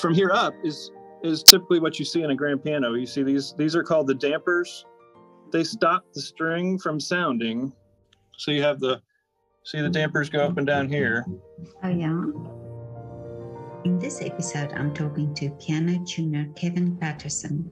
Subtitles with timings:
[0.00, 0.90] from here up is
[1.22, 2.94] is typically what you see in a grand piano.
[2.94, 4.84] You see these these are called the dampers.
[5.52, 7.72] They stop the string from sounding.
[8.36, 9.00] So you have the
[9.64, 11.26] see the dampers go up and down here.
[11.82, 12.22] Oh yeah.
[13.84, 17.70] In this episode, I'm talking to piano tuner Kevin Patterson.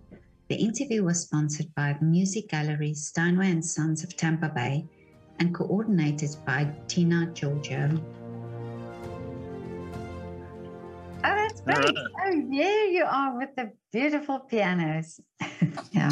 [0.48, 4.86] The interview was sponsored by the Music Gallery Steinway and Sons of Tampa Bay
[5.38, 8.00] and coordinated by Tina Giorgio.
[11.68, 11.96] Great.
[12.20, 15.20] Oh, there you are with the beautiful pianos.
[15.92, 16.10] yeah.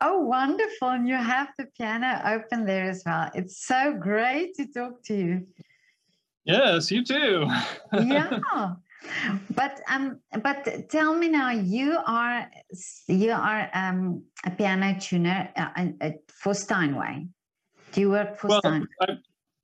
[0.00, 0.88] Oh, wonderful.
[0.88, 3.30] And you have the piano open there as well.
[3.34, 5.46] It's so great to talk to you.
[6.44, 7.48] Yes, you too.
[7.92, 8.40] yeah.
[9.50, 12.50] But um, but tell me now, you are
[13.06, 17.26] you are um, a piano tuner uh, uh, for Steinway.
[17.92, 18.86] Do you work for well, Steinway?
[19.02, 19.06] I,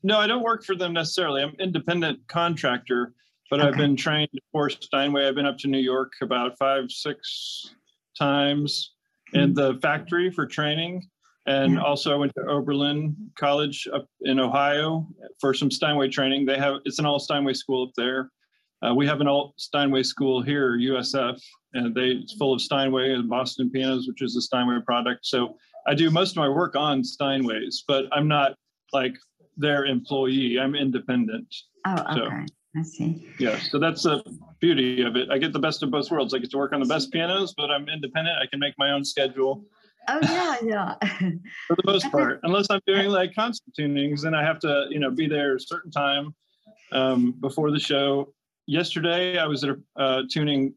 [0.03, 1.43] no, I don't work for them necessarily.
[1.43, 3.15] I'm independent contractor
[3.51, 3.69] but okay.
[3.69, 5.27] I've been trained for Steinway.
[5.27, 7.75] I've been up to New York about five, six
[8.17, 8.95] times
[9.33, 11.09] in the factory for training.
[11.47, 11.83] And yeah.
[11.83, 15.09] also I went to Oberlin College up in Ohio
[15.41, 16.47] for some Steinway training.
[16.47, 18.31] They have, it's an all Steinway school up there.
[18.87, 21.41] Uh, we have an all Steinway school here, USF,
[21.75, 25.27] and they it's full of Steinway and Boston pianos, which is a Steinway product.
[25.27, 28.55] So I do most of my work on Steinways, but I'm not
[28.93, 29.15] like
[29.57, 30.59] their employee.
[30.59, 31.55] I'm independent.
[31.87, 32.15] Oh, okay.
[32.15, 33.29] So, I see.
[33.39, 34.23] Yeah, so that's the
[34.61, 35.29] beauty of it.
[35.31, 36.35] I get the best of both worlds.
[36.35, 38.37] I get to work on the best pianos, but I'm independent.
[38.41, 39.65] I can make my own schedule.
[40.09, 40.95] Oh yeah, yeah.
[41.67, 44.99] For the most part, unless I'm doing like concert tunings, then I have to, you
[44.99, 46.35] know, be there a certain time
[46.93, 48.33] um, before the show.
[48.67, 50.75] Yesterday, I was at uh, tuning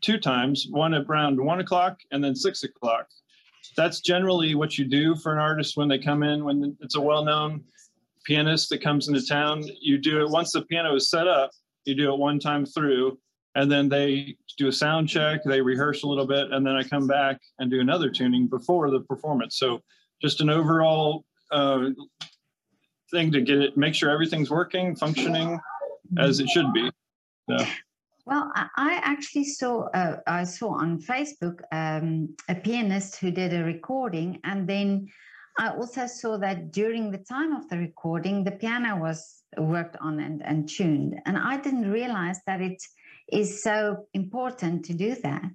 [0.00, 3.06] two times, one at around one o'clock and then six o'clock.
[3.76, 7.00] That's generally what you do for an artist when they come in when it's a
[7.00, 7.64] well-known
[8.24, 11.50] pianist that comes into town, you do it once the piano is set up,
[11.84, 13.18] you do it one time through,
[13.54, 16.82] and then they do a sound check, they rehearse a little bit, and then I
[16.82, 19.58] come back and do another tuning before the performance.
[19.58, 19.80] So
[20.20, 21.90] just an overall uh,
[23.10, 25.58] thing to get it, make sure everything's working, functioning
[26.18, 26.90] as it should be.
[27.48, 27.64] So.
[28.26, 33.62] Well, I actually saw uh, I saw on Facebook um, a pianist who did a
[33.62, 35.08] recording, and then
[35.56, 40.18] I also saw that during the time of the recording, the piano was worked on
[40.18, 41.20] and, and tuned.
[41.26, 42.82] And I didn't realize that it
[43.30, 45.52] is so important to do that.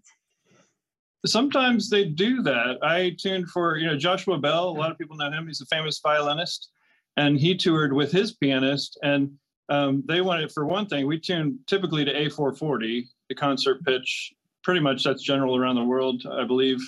[1.25, 2.77] Sometimes they do that.
[2.81, 4.69] I tuned for, you know, Joshua Bell.
[4.69, 5.47] A lot of people know him.
[5.47, 6.69] He's a famous violinist.
[7.17, 8.97] And he toured with his pianist.
[9.03, 9.31] And
[9.67, 14.33] um, they wanted, for one thing, we tune typically to A440, the concert pitch.
[14.63, 16.79] Pretty much that's general around the world, I believe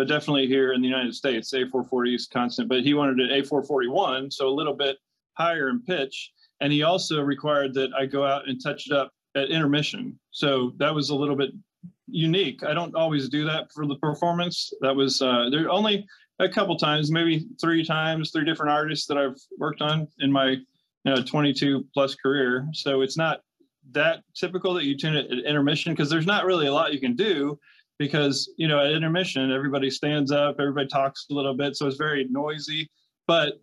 [0.00, 2.70] but definitely here in the United States, A440 is constant.
[2.70, 4.96] But he wanted an A441, so a little bit
[5.34, 6.32] higher in pitch.
[6.62, 10.18] And he also required that I go out and touch it up at intermission.
[10.30, 11.50] So that was a little bit
[12.06, 12.64] unique.
[12.64, 14.72] I don't always do that for the performance.
[14.80, 16.06] That was uh, there only
[16.38, 20.52] a couple times, maybe three times, three different artists that I've worked on in my
[20.52, 20.64] you
[21.04, 22.66] know, 22 plus career.
[22.72, 23.42] So it's not
[23.90, 27.00] that typical that you tune it at intermission because there's not really a lot you
[27.00, 27.58] can do
[28.00, 31.98] because you know at intermission everybody stands up everybody talks a little bit so it's
[31.98, 32.90] very noisy.
[33.28, 33.60] But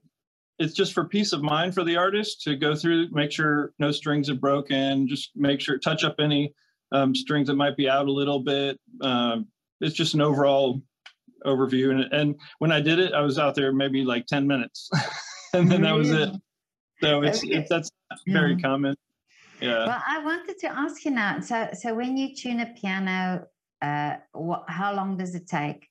[0.59, 3.91] it's just for peace of mind for the artist to go through make sure no
[3.91, 6.53] strings are broken just make sure touch up any
[6.93, 8.79] um, strings that might be out a little bit.
[9.01, 9.47] Um,
[9.81, 10.81] it's just an overall
[11.45, 11.91] overview.
[11.91, 14.89] And, and when i did it i was out there maybe like 10 minutes.
[15.53, 16.29] And then that was it.
[17.01, 17.55] So it's, okay.
[17.55, 17.89] it's that's
[18.27, 18.59] very yeah.
[18.59, 18.95] common.
[19.61, 19.87] Yeah.
[19.87, 23.47] Well i wanted to ask you now so so when you tune a piano
[23.81, 25.87] uh, what, how long does it take?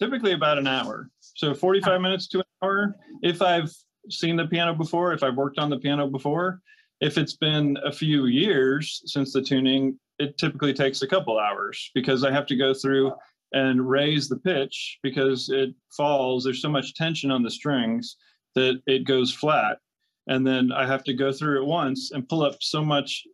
[0.00, 1.10] Typically about an hour.
[1.20, 1.98] So 45 oh.
[1.98, 2.96] minutes to an hour.
[3.22, 3.72] If I've
[4.10, 6.60] seen the piano before, if I've worked on the piano before,
[7.00, 11.90] if it's been a few years since the tuning, it typically takes a couple hours
[11.94, 13.12] because I have to go through
[13.52, 16.44] and raise the pitch because it falls.
[16.44, 18.16] There's so much tension on the strings
[18.54, 19.78] that it goes flat.
[20.26, 23.24] And then I have to go through it once and pull up so much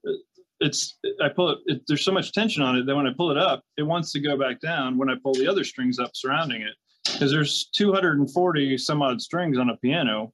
[0.61, 3.31] it's I pull it, it, There's so much tension on it that when I pull
[3.31, 6.11] it up, it wants to go back down when I pull the other strings up
[6.15, 6.75] surrounding it.
[7.05, 10.33] Because there's 240 some odd strings on a piano.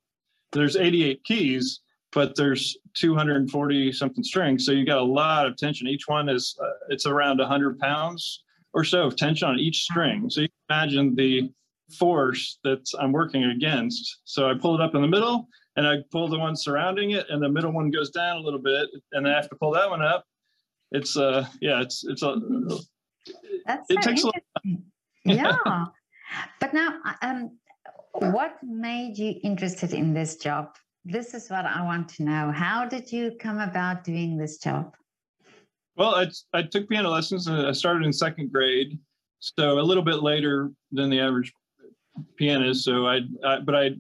[0.53, 1.81] There's 88 keys,
[2.13, 4.67] but there's 240 something strings.
[4.67, 5.87] So you got a lot of tension.
[5.87, 8.43] Each one is uh, it's around 100 pounds
[8.75, 10.29] or so of tension on each string.
[10.29, 11.51] So you imagine the
[11.99, 14.19] force that I'm working against.
[14.25, 17.27] So I pull it up in the middle and I pull the one surrounding it,
[17.29, 19.89] and the middle one goes down a little bit, and I have to pull that
[19.89, 20.25] one up.
[20.93, 22.37] It's uh, yeah, it's it's a.
[23.67, 24.35] That's it so takes a lot.
[25.25, 25.57] Yeah.
[26.61, 27.59] but now, um,
[28.13, 30.77] what made you interested in this job?
[31.05, 32.53] This is what I want to know.
[32.53, 34.95] How did you come about doing this job?
[35.97, 38.97] Well, I, I took piano lessons and I started in second grade,
[39.41, 41.53] so a little bit later than the average
[42.37, 42.85] pianist.
[42.85, 43.91] So I, I but I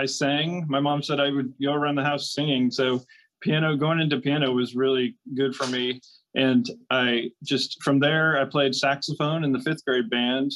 [0.00, 0.64] I sang.
[0.68, 2.70] My mom said I would go around the house singing.
[2.70, 3.02] So
[3.40, 6.00] piano going into piano was really good for me.
[6.34, 10.52] And I just from there I played saxophone in the fifth grade band,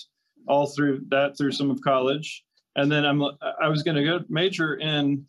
[0.49, 2.45] all through that through some of college.
[2.77, 3.23] And then I'm
[3.61, 5.27] I was going to go major in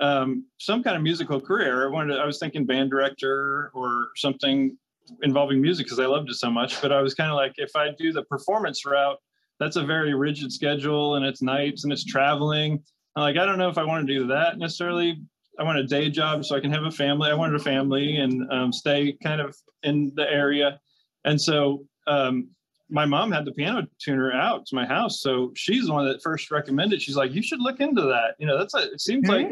[0.00, 1.86] um, some kind of musical career.
[1.86, 4.76] I wanted to, I was thinking band director or something
[5.22, 6.80] involving music because I loved it so much.
[6.80, 9.18] But I was kind of like, if I do the performance route,
[9.58, 12.82] that's a very rigid schedule and it's nights and it's traveling.
[13.18, 15.20] I'm like, I don't know if I want to do that necessarily.
[15.58, 17.28] I want a day job so I can have a family.
[17.28, 20.78] I wanted a family and um, stay kind of in the area.
[21.24, 22.48] And so um,
[22.88, 25.20] my mom had the piano tuner out to my house.
[25.20, 27.02] So she's the one that first recommended.
[27.02, 28.36] She's like, you should look into that.
[28.38, 29.50] You know, that's a, it seems like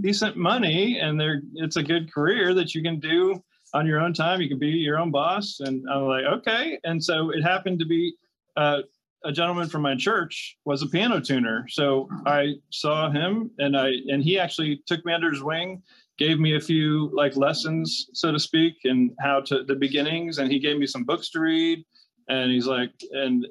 [0.00, 3.42] decent money and there it's a good career that you can do
[3.74, 4.40] on your own time.
[4.40, 5.58] You can be your own boss.
[5.58, 6.78] And I'm like, okay.
[6.84, 8.14] And so it happened to be
[8.56, 8.82] uh,
[9.24, 11.66] a gentleman from my church was a piano tuner.
[11.68, 15.82] So I saw him and I and he actually took me under his wing,
[16.18, 20.38] gave me a few like lessons, so to speak, and how to the beginnings.
[20.38, 21.84] And he gave me some books to read.
[22.28, 23.46] And he's like, and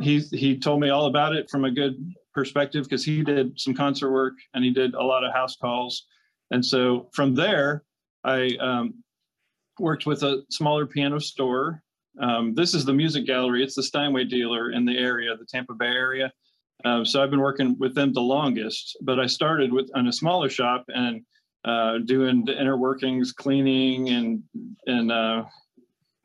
[0.00, 1.96] he he told me all about it from a good
[2.34, 6.06] perspective because he did some concert work and he did a lot of house calls.
[6.50, 7.84] And so from there,
[8.24, 9.02] I um,
[9.78, 11.82] worked with a smaller piano store.
[12.20, 13.62] Um, this is the music gallery.
[13.62, 16.32] It's the Steinway dealer in the area, the Tampa Bay area.
[16.84, 20.12] Uh, so I've been working with them the longest, but I started with on a
[20.12, 21.22] smaller shop and
[21.64, 24.42] uh, doing the inner workings, cleaning, and
[24.86, 25.44] and uh,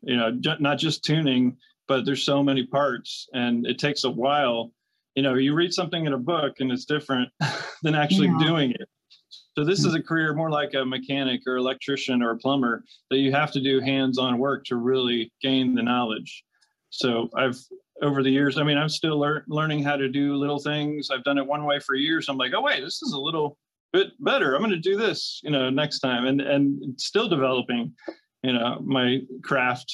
[0.01, 1.55] you know ju- not just tuning,
[1.87, 4.71] but there's so many parts, and it takes a while.
[5.15, 7.29] You know, you read something in a book, and it's different
[7.83, 8.39] than actually Yeah.
[8.47, 8.89] doing it.
[9.57, 13.17] So this is a career more like a mechanic or electrician or a plumber that
[13.17, 16.43] you have to do hands-on work to really gain the knowledge.
[16.91, 17.57] So I've
[18.03, 21.09] over the years, I mean, I'm still lear- learning how to do little things.
[21.09, 22.29] I've done it one way for years.
[22.29, 23.57] I'm like, oh wait, this is a little
[23.93, 24.53] bit better.
[24.53, 27.95] I'm going to do this, you know, next time, and and still developing,
[28.43, 29.91] you know, my craft.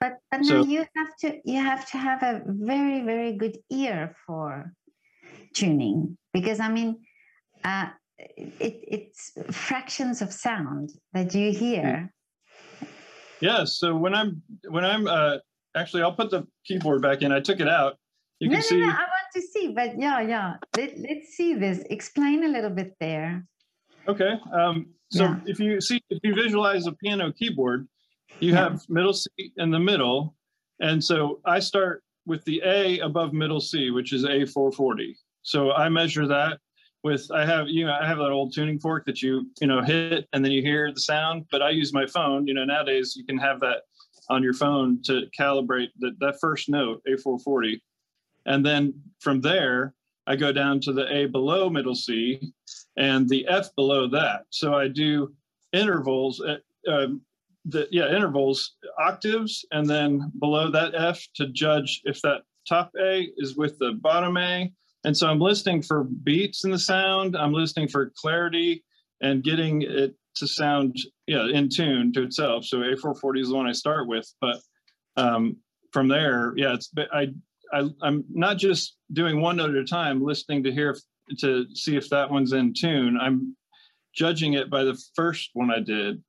[0.00, 3.56] But but So- now you have to you have to have a very very good
[3.70, 4.72] ear for
[5.54, 6.96] tuning because I mean,
[7.62, 7.90] uh,
[8.36, 12.12] it it's fractions of sound that you hear.
[13.40, 13.64] Yeah.
[13.64, 15.38] So when I'm when I'm uh,
[15.76, 17.32] actually, I'll put the keyboard back in.
[17.32, 17.98] I took it out.
[18.40, 18.80] You no, can no, see.
[18.80, 18.86] no.
[18.86, 20.54] I want to see, but yeah, yeah.
[20.76, 21.82] Let, let's see this.
[21.90, 23.46] Explain a little bit there.
[24.08, 24.34] Okay.
[24.52, 25.36] Um, so Yeah.
[25.46, 27.86] if you see, if you visualize a piano keyboard,
[28.40, 28.70] you Yeah.
[28.70, 30.34] have middle C in the middle.
[30.80, 35.14] And so I start with the A above middle C, which is A440.
[35.42, 36.58] So I measure that
[37.02, 39.82] with, I have, you know, I have that old tuning fork that you, you know,
[39.82, 43.14] hit and then you hear the sound, but I use my phone, you know, nowadays
[43.16, 43.82] you can have that
[44.30, 47.80] on your phone to calibrate that, that first note, A440.
[48.46, 49.94] And then from there,
[50.26, 52.52] I go down to the A below middle C
[52.96, 54.42] and the F below that.
[54.50, 55.32] So I do
[55.72, 57.22] intervals, uh, um,
[57.64, 63.28] the yeah intervals, octaves, and then below that F to judge if that top A
[63.36, 64.72] is with the bottom A.
[65.04, 67.36] And so I'm listening for beats in the sound.
[67.36, 68.84] I'm listening for clarity
[69.20, 70.96] and getting it to sound
[71.26, 72.64] yeah in tune to itself.
[72.64, 74.58] So A440 is the one I start with, but
[75.16, 75.56] um,
[75.92, 77.28] from there, yeah, it's I,
[77.72, 81.66] I I'm not just doing one note at a time, listening to hear if, to
[81.74, 83.18] see if that one's in tune.
[83.20, 83.56] I'm
[84.14, 86.22] judging it by the first one I did.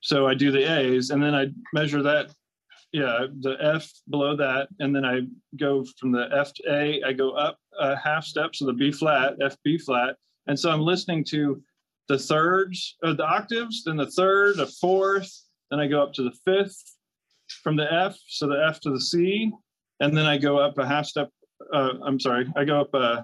[0.00, 2.30] So I do the A's and then I measure that,
[2.92, 5.20] yeah, the F below that, and then I
[5.56, 7.02] go from the F to A.
[7.06, 10.16] I go up a half step, so the B flat, F B flat,
[10.46, 11.62] and so I'm listening to
[12.08, 15.30] the thirds of the octaves, then the third, the fourth,
[15.70, 16.96] then I go up to the fifth
[17.62, 19.52] from the F, so the F to the C,
[20.00, 21.28] and then I go up a half step.
[21.72, 23.22] Uh, I'm sorry, I go up uh,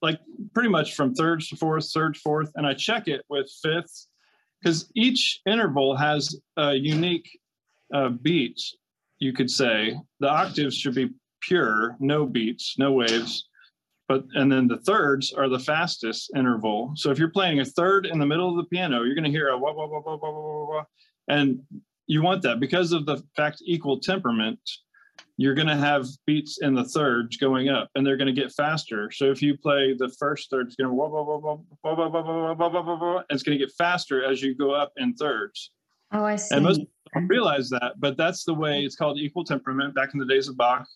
[0.00, 0.18] like
[0.54, 4.08] pretty much from thirds to fourth, third, fourth, and I check it with fifths
[4.62, 7.28] because each interval has a unique
[7.92, 8.60] uh, beat.
[9.18, 13.48] You could say the octaves should be pure, no beats, no waves,
[14.08, 16.92] but and then the thirds are the fastest interval.
[16.96, 19.30] So if you're playing a third in the middle of the piano, you're going to
[19.30, 20.84] hear a wah wah wah wah wah wah wah, wah,
[21.28, 21.60] and
[22.06, 24.60] you want that because of the fact equal temperament
[25.38, 28.52] you're going to have beats in the thirds going up and they're going to get
[28.52, 29.10] faster.
[29.10, 31.94] So if you play the first third, it's going to wah, wah, wah, wah, wah,
[31.94, 34.92] wah, wah, wah, wah, wah, wah, it's going to get faster as you go up
[34.96, 35.72] in thirds.
[36.12, 36.54] Oh, I see.
[36.54, 39.94] And most people don't realize that, but that's the way it's called equal temperament.
[39.94, 40.86] Back in the days of Bach,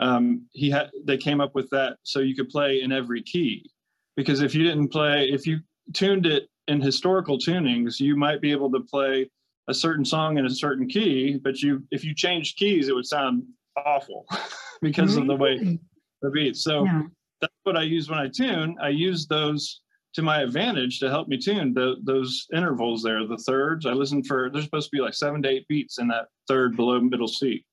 [0.00, 3.70] um, he had they came up with that so you could play in every key.
[4.16, 5.58] Because if you didn't play, if you
[5.92, 9.30] tuned it in historical tunings, you might be able to play
[9.68, 13.06] a certain song in a certain key, but you if you changed keys, it would
[13.06, 13.42] sound
[13.76, 14.26] awful
[14.82, 15.78] because of the way
[16.22, 16.62] the beats.
[16.62, 17.02] So Yeah.
[17.40, 18.76] that's what I use when I tune.
[18.80, 19.80] I use those
[20.14, 23.84] to my advantage to help me tune the, those intervals there, the thirds.
[23.84, 26.76] I listen for there's supposed to be like seven to eight beats in that third
[26.76, 27.64] below middle C.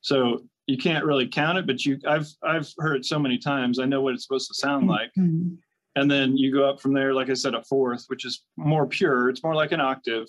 [0.00, 3.78] So you can't really count it, but you I've I've heard it so many times.
[3.78, 5.10] I know what it's supposed to sound like.
[5.18, 5.58] Mhm.
[5.96, 8.86] And then you go up from there, like I said, a fourth, which is more
[8.86, 9.28] pure.
[9.28, 10.28] It's more like an octave.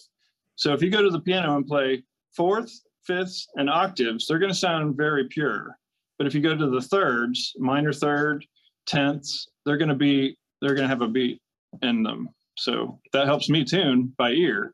[0.56, 2.04] So if you go to the piano and play
[2.36, 2.72] fourth,
[3.04, 5.78] fifths, and octaves, they're going to sound very pure.
[6.18, 8.46] But if you go to the thirds, minor third,
[8.88, 11.42] tenths, they're going to be they're going to have a beat
[11.82, 12.30] in them.
[12.58, 14.74] So that helps me tune by ear.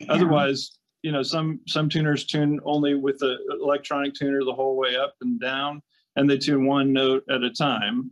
[0.00, 0.12] Yeah.
[0.12, 4.96] Otherwise, you know, some some tuners tune only with the electronic tuner the whole way
[4.96, 5.82] up and down,
[6.16, 8.10] and they tune one note at a time.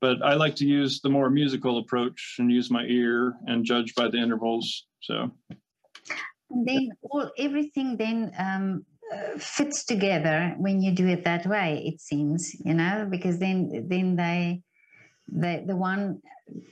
[0.00, 3.94] But I like to use the more musical approach and use my ear and judge
[3.94, 4.86] by the intervals.
[5.00, 5.30] So
[6.50, 11.82] And then all everything then um, uh, fits together when you do it that way.
[11.86, 14.62] It seems, you know, because then then they
[15.32, 16.20] the the one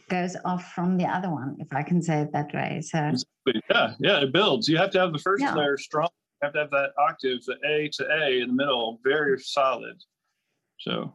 [0.09, 2.81] goes off from the other one, if I can say it that way.
[2.83, 3.12] So
[3.71, 4.69] yeah, yeah, it builds.
[4.69, 5.55] You have to have the first Yeah.
[5.55, 6.09] layer strong.
[6.43, 10.03] You have to have that octave, the A to A in the middle, very solid.
[10.79, 11.15] So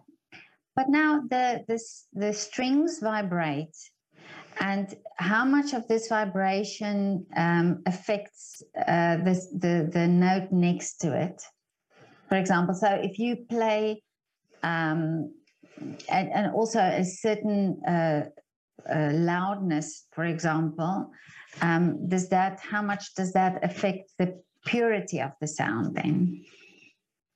[0.75, 3.75] But now the this the strings vibrate,
[4.59, 11.13] and how much of this vibration um, affects uh, this, the the note next to
[11.13, 11.41] it?
[12.29, 14.01] For example, so if you play,
[14.63, 15.33] um,
[16.09, 18.25] and, and also a certain uh,
[18.93, 21.11] uh, loudness, for example,
[21.61, 26.43] um, does that how much does that affect the purity of the sound then?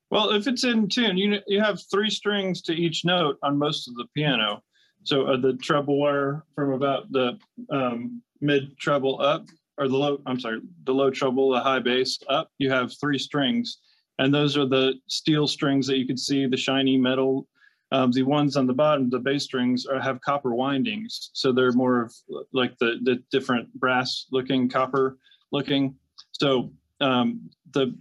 [0.10, 3.88] Well, if it's in tune, you you have three strings to each note on most
[3.88, 4.64] of the piano.
[5.04, 7.38] So uh, the treble wire from about the
[7.70, 9.46] um, mid treble up,
[9.78, 13.20] or the low, I'm sorry, the low treble, the high bass up, you have three
[13.20, 13.78] strings.
[14.20, 17.48] And those are the steel strings that you can see, the shiny metal.
[17.92, 21.30] Um, the ones on the bottom, the bass strings, are, have copper windings.
[21.34, 22.14] So they're more of
[22.52, 25.18] like the, the different brass looking, copper
[25.52, 25.96] looking.
[26.32, 27.96] So um, the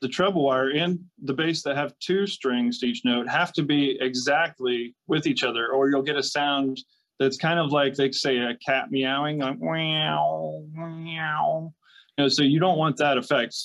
[0.00, 3.62] the treble wire and the bass that have two strings to each note have to
[3.62, 6.78] be exactly with each other, or you'll get a sound
[7.18, 11.72] that's kind of like they say a cat meowing, like meow, meow.
[12.18, 13.56] You know, so you don't want that effect.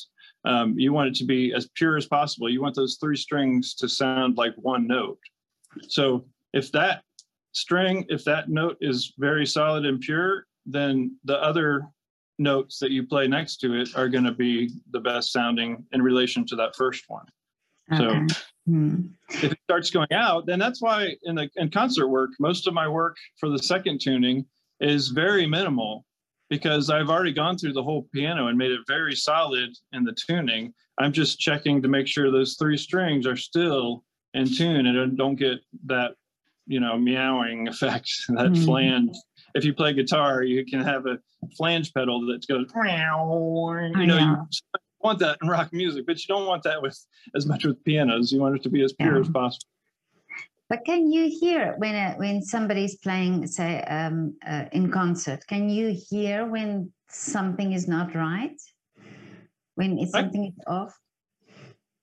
[0.49, 2.49] Um, you want it to be as pure as possible.
[2.49, 5.19] You want those three strings to sound like one note.
[5.87, 7.03] So if that
[7.51, 11.87] string, if that note is very solid and pure, then the other
[12.39, 16.01] notes that you play next to it are going to be the best sounding in
[16.01, 17.25] relation to that first one.
[17.97, 18.27] So-
[18.65, 19.07] Hmm.
[19.29, 22.73] If it starts going out, then that's why in the in concert work, most of
[22.75, 24.45] my work for the second tuning
[24.79, 26.05] is very minimal
[26.49, 30.13] because I've already gone through the whole piano and made it very solid in the
[30.27, 30.73] tuning.
[30.99, 34.03] I'm just checking to make sure those three strings are still
[34.33, 36.11] in tune and don't get that,
[36.67, 38.65] you know, meowing effect, that Mhm.
[38.65, 39.15] flange.
[39.55, 41.17] If you play guitar, you can have a
[41.57, 44.47] flange pedal that goes, you know, you
[45.01, 46.97] want that in rock music, but you don't want that with
[47.35, 48.31] as much with pianos.
[48.31, 49.21] You want it to be as pure Yeah.
[49.21, 49.65] as possible.
[50.69, 55.45] But can you hear when a, when somebody's playing, say, um, uh, in concert?
[55.47, 58.55] Can you hear when something is not right?
[59.73, 60.95] When it's something is off?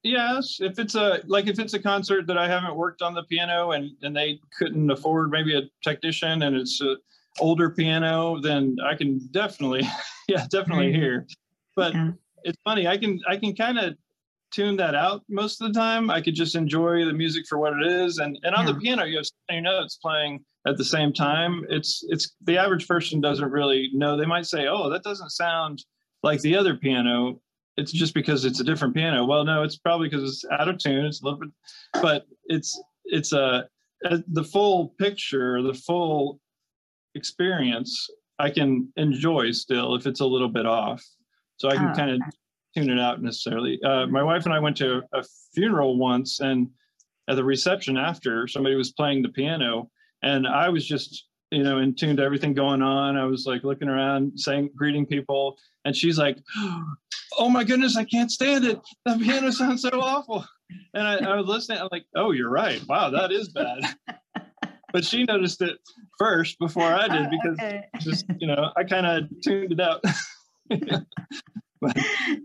[0.03, 3.23] Yes, if it's a like if it's a concert that I haven't worked on the
[3.25, 6.97] piano and and they couldn't afford maybe a technician and it's a
[7.41, 9.83] older piano, then I can definitely
[10.29, 11.27] yeah definitely hear.
[11.77, 12.11] But Yeah.
[12.45, 13.97] it's funny I can I can kind of
[14.53, 16.11] tune that out most of the time.
[16.11, 19.05] I could just enjoy the music for what it is, and and on the piano
[19.05, 21.65] you have so many notes playing at the same time.
[21.69, 24.17] It's it's the average person doesn't really know.
[24.17, 25.85] They might say, oh, that doesn't sound
[26.23, 27.41] like the other piano
[27.77, 29.25] it's just because it's a different piano.
[29.25, 31.05] Well, no, it's probably because it's out of tune.
[31.05, 31.51] It's a little bit,
[31.95, 33.69] but it's it's a,
[34.05, 36.41] a the full picture, the full
[37.15, 38.09] experience.
[38.39, 41.05] I can enjoy still if it's a little bit off,
[41.59, 42.21] so I can Oh, kind of
[42.77, 43.81] tune it out necessarily.
[43.83, 46.69] Uh, my wife and I went to a funeral once, and
[47.29, 49.91] at the reception after, somebody was playing the piano,
[50.23, 53.17] and I was just you know in tune to everything going on.
[53.17, 56.39] I was like looking around, saying, greeting people, and she's like,
[57.39, 58.81] "Oh my goodness, I can't stand it.
[59.05, 60.45] The piano sounds so awful."
[60.95, 61.79] And I, I was listening.
[61.79, 62.83] I'm like, "Oh, you're right.
[62.89, 63.81] Wow, that is bad."
[64.93, 65.79] but she noticed it
[66.19, 67.85] first before I did because okay.
[68.01, 70.05] just you know I kind of tuned it out.
[71.81, 71.95] but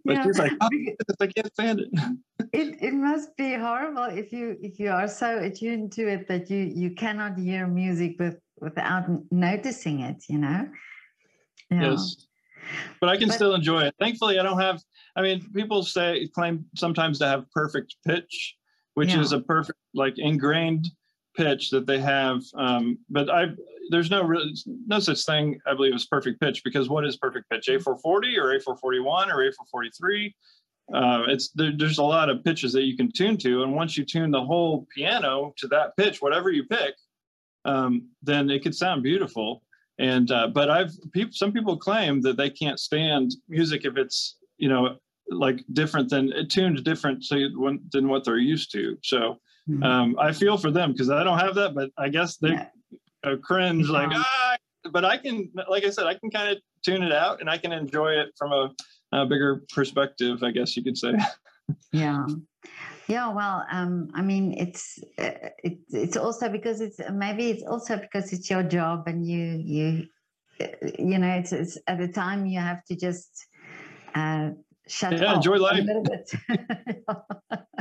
[0.05, 1.89] but Yeah, she's like, "Oh, because I can't stand it."
[2.53, 6.49] it, it must be horrible if you if you are so attuned to it that
[6.49, 10.23] you you cannot hear music with without noticing it.
[10.27, 10.67] You know.
[11.69, 11.91] Yeah.
[11.91, 12.27] Yes.
[12.99, 13.95] but I can But- still enjoy it.
[13.99, 14.81] Thankfully, I don't have.
[15.15, 18.55] I mean, people say claim sometimes to have perfect pitch,
[18.93, 19.21] which Yeah.
[19.21, 20.87] is a perfect like ingrained
[21.35, 22.41] pitch that they have.
[22.55, 23.49] Um, but I
[23.89, 24.49] there's no real
[24.87, 27.67] no such thing I believe as perfect pitch because what is perfect pitch?
[27.67, 30.33] A440 or A441 or A443?
[30.93, 33.97] Uh, it's there, there's a lot of pitches that you can tune to, and once
[33.97, 36.93] you tune the whole piano to that pitch, whatever you pick,
[37.65, 39.61] um, then it could sound beautiful.
[39.99, 44.37] And uh, but I've people some people claim that they can't stand music if it's
[44.57, 44.97] you know
[45.29, 48.97] like different than tuned different to when, than what they're used to.
[49.03, 49.39] So.
[49.81, 52.57] Um, I feel for them because I don't have that, but I guess they
[53.23, 53.35] Yeah.
[53.43, 54.57] cringe like ah.
[54.91, 57.57] But I can, like I said, I can kind of tune it out and I
[57.57, 58.73] can enjoy it from a,
[59.11, 60.43] a bigger perspective.
[60.43, 61.13] I guess you could say.
[61.91, 62.25] yeah
[63.07, 67.97] yeah well um i mean it's uh, it, it's also because it's maybe it's also
[67.97, 70.05] because it's your job and you you
[70.61, 70.67] uh,
[70.99, 73.47] you know it's, it's at the time you have to just
[74.15, 74.49] uh
[74.87, 75.85] shut Yeah, off enjoy life.
[75.85, 76.33] bit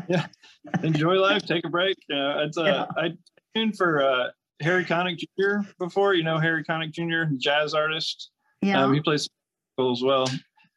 [0.82, 1.96] enjoy life, take a break.
[2.10, 2.86] Uh, it's uh, Yeah.
[2.96, 3.12] I
[3.54, 4.28] tuned for uh,
[4.60, 5.68] Harry Connick Jr.
[5.78, 6.14] before.
[6.14, 8.30] You know Harry Connick Jr., jazz artist.
[8.62, 9.28] yeah Um, he plays
[9.78, 10.26] as well.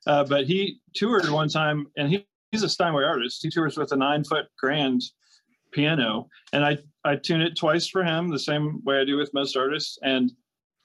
[0.06, 3.40] Uh, but he toured one time, and he, he's a Steinway artist.
[3.42, 5.02] He tours with a nine foot grand
[5.72, 9.34] piano, and I I tune it twice for him, the same way I do with
[9.34, 9.98] most artists.
[10.04, 10.32] And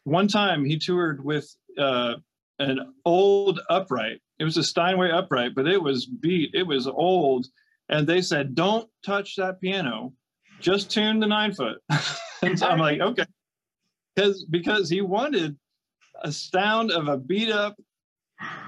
[0.05, 2.15] one time he toured with uh,
[2.59, 4.21] an old upright.
[4.39, 6.51] It was a Steinway upright, but it was beat.
[6.55, 7.47] It was old,
[7.89, 10.13] and they said, "Don't touch that piano.
[10.61, 11.79] Just tune the nine foot."
[12.43, 13.25] and so I'm like, okay,
[14.15, 15.57] because because he wanted
[16.23, 17.77] a sound of a beat up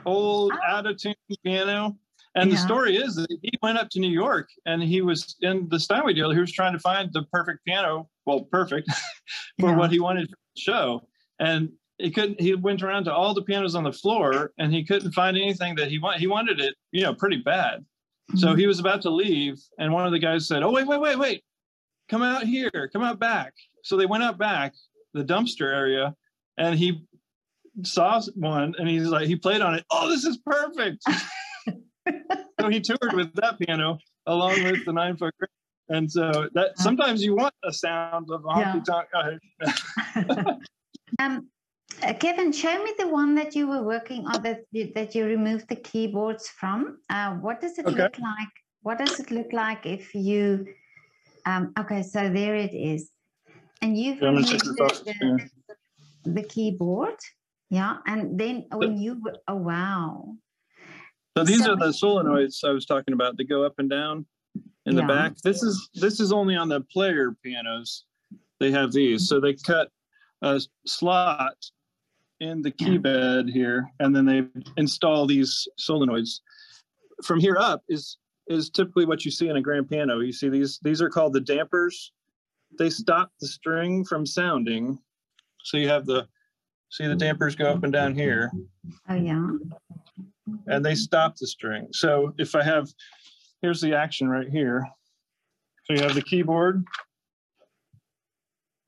[0.07, 0.79] old Ah.
[0.79, 1.97] out of tune piano.
[2.37, 5.69] And the story is that he went up to New York and he was in
[5.69, 6.31] the Steinway deal.
[6.31, 8.89] He was trying to find the perfect piano, well, perfect
[9.61, 9.77] for Yeah.
[9.77, 11.09] what he wanted for the show.
[11.41, 11.71] And
[12.01, 15.13] he couldn't, he went around to all the pianos on the floor and he couldn't
[15.13, 16.21] find anything that he wanted.
[16.21, 17.85] He wanted it, you know, pretty bad.
[18.37, 18.59] So Mhm.
[18.59, 21.19] he was about to leave, and one of the guys said, "Oh wait, wait, wait,
[21.19, 21.45] wait!
[22.09, 22.89] Come out here!
[22.93, 24.75] Come out back!" So they went out back,
[25.15, 26.15] the dumpster area,
[26.57, 27.05] and he
[27.83, 29.85] saw one, and he's like, he played on it.
[29.91, 31.03] Oh, this is perfect!
[32.61, 35.35] so he toured with that piano along with the nine foot.
[35.89, 38.75] And so that sometimes you want a sound of a Yeah.
[38.77, 39.09] honky tonk.
[39.13, 40.55] uh,
[41.19, 41.49] um
[42.03, 45.25] uh, Kevin, show me the one that you were working on that you, that you
[45.27, 46.99] removed the keyboards from.
[47.11, 48.03] Uh, what does it Okay.
[48.03, 48.49] look like?
[48.83, 50.67] What does it look like if you?
[51.47, 53.11] Um, okay, so there it is,
[53.83, 54.93] and you've Yeah, removed the,
[56.25, 57.17] the, the keyboard,
[57.71, 60.37] yeah, and then when you oh wow,
[61.37, 63.37] So these So- are the solenoids I was talking about.
[63.39, 64.27] They go up and down
[64.87, 65.37] in the back.
[65.43, 68.05] This is this is only on the player pianos.
[68.59, 69.29] They have these.
[69.29, 69.89] So they cut
[70.43, 71.57] a slot
[72.41, 74.43] in the key bed here, and then they
[74.77, 76.41] install these solenoids.
[77.23, 78.17] From here up is
[78.49, 80.21] is typically what you see in a grand piano.
[80.21, 82.13] You see these these are called the dampers.
[82.79, 84.99] They stop the string from sounding.
[85.65, 86.27] So you have the
[86.91, 88.51] see the dampers go up and down here
[89.09, 89.49] oh yeah,
[90.67, 91.89] and they stop the string.
[91.93, 92.89] So if I have,
[93.63, 94.87] here's the action right here.
[95.85, 96.85] So you have the keyboard,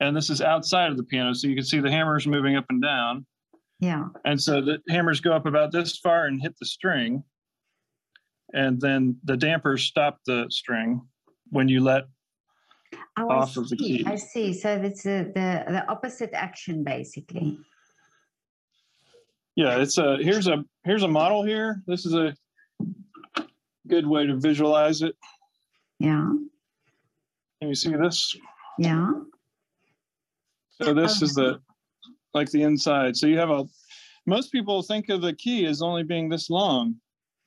[0.01, 2.67] and this is outside of the piano, so you can see the hammers moving up
[2.71, 3.27] and down.
[3.83, 7.25] Yeah, And so the hammers go up about this far and hit the string,
[8.55, 11.01] and then the dampers stop the string
[11.51, 12.05] when you let.
[13.19, 14.05] oh, Off of the key.
[14.07, 14.53] I see.
[14.53, 17.59] So it's the, the the opposite action basically.
[19.57, 21.83] Yeah, it's a here's a here's a model here.
[21.89, 22.37] This is a
[23.89, 25.17] good way to visualize it.
[25.99, 26.29] Yeah,
[27.61, 28.37] Can you see this?
[28.79, 29.11] yeah,
[30.81, 31.61] So this is the
[32.35, 33.17] like the inside.
[33.17, 33.67] So you have a
[34.27, 36.97] most people think of the key as only being this long,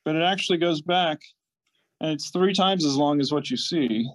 [0.04, 1.22] but it actually goes back
[2.02, 4.10] and it's three times as long as what you see.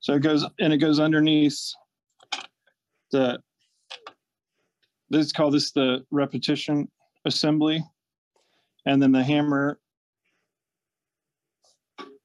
[0.00, 1.58] So it goes and it goes underneath
[3.10, 3.38] the
[5.10, 6.90] this call this the repetition
[7.24, 7.82] assembly.
[8.86, 9.78] And then the hammer,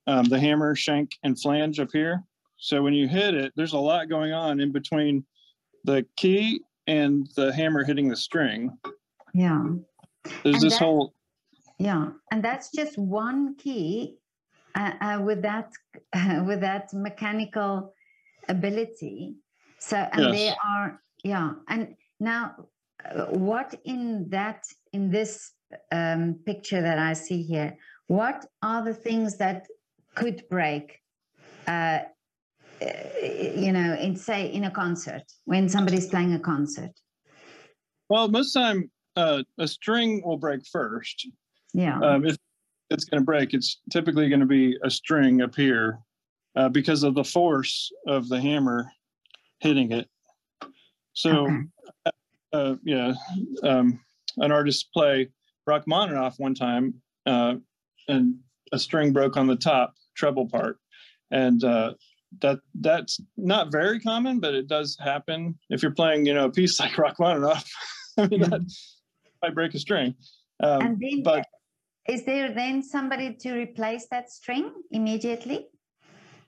[0.08, 2.24] um, the hammer, shank, and flange up here.
[2.58, 5.24] So when you hit it, there's a lot going on in between
[5.86, 8.78] the key and the hammer hitting the string.
[9.34, 9.64] yeah.
[10.44, 11.14] There's And this that- whole
[11.80, 14.18] Yeah, and that's just one key
[14.76, 15.70] uh, uh, with that
[16.50, 17.94] with that mechanical
[18.50, 19.36] ability.
[19.80, 20.58] So and there Yes.
[20.72, 22.44] are yeah, and now
[23.06, 25.54] uh, what in that in this
[25.92, 29.68] um, picture that I see here, what are the things that
[30.16, 30.86] could break?
[32.82, 36.92] Uh, uh, you know, in say in a concert when somebody's playing a concert.
[38.10, 41.28] well, most time uh, a string will break first.
[41.74, 42.00] Yeah.
[42.00, 42.38] Um, if
[42.90, 46.00] it's going to break, it's typically going to be a string up here
[46.56, 48.92] uh, because of the force of the hammer
[49.60, 50.08] hitting it.
[51.14, 52.14] So, Okay.
[52.54, 53.14] uh, yeah,
[53.64, 54.00] um,
[54.38, 55.30] an artist play
[55.68, 57.56] Rachmaninoff one time, uh,
[58.08, 58.36] and
[58.72, 60.78] a string broke on the top treble part,
[61.30, 61.94] and uh,
[62.42, 66.52] that that's not very common, but it does happen if you're playing, you know, a
[66.52, 67.70] piece like Rachmaninoff.
[68.18, 68.62] I mean, that
[69.42, 70.16] might break a string.
[70.62, 71.46] Um, and then, but
[72.08, 75.68] is there then somebody to replace that string immediately?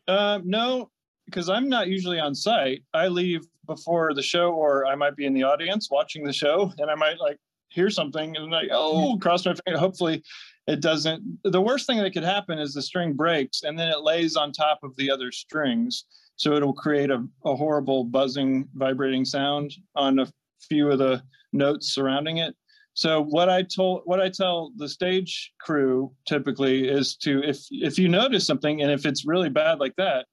[0.07, 0.89] Uh, no,
[1.25, 2.83] because I'm not usually on site.
[2.93, 6.73] I leave before the show, or I might be in the audience watching the show,
[6.77, 7.37] and I might like
[7.71, 9.79] hear something and like, oh, cross my finger.
[9.79, 10.23] Hopefully,
[10.67, 11.23] it doesn't.
[11.43, 14.51] The worst thing that could happen is the string breaks and then it lays on
[14.51, 16.05] top of the other strings,
[16.35, 20.31] so it'll create a, a horrible buzzing, vibrating sound on a
[20.67, 22.55] few of the notes surrounding it.
[22.93, 27.97] So what I told, what I tell the stage crew typically is to, if if
[27.97, 30.25] you notice something and if it's really bad like that,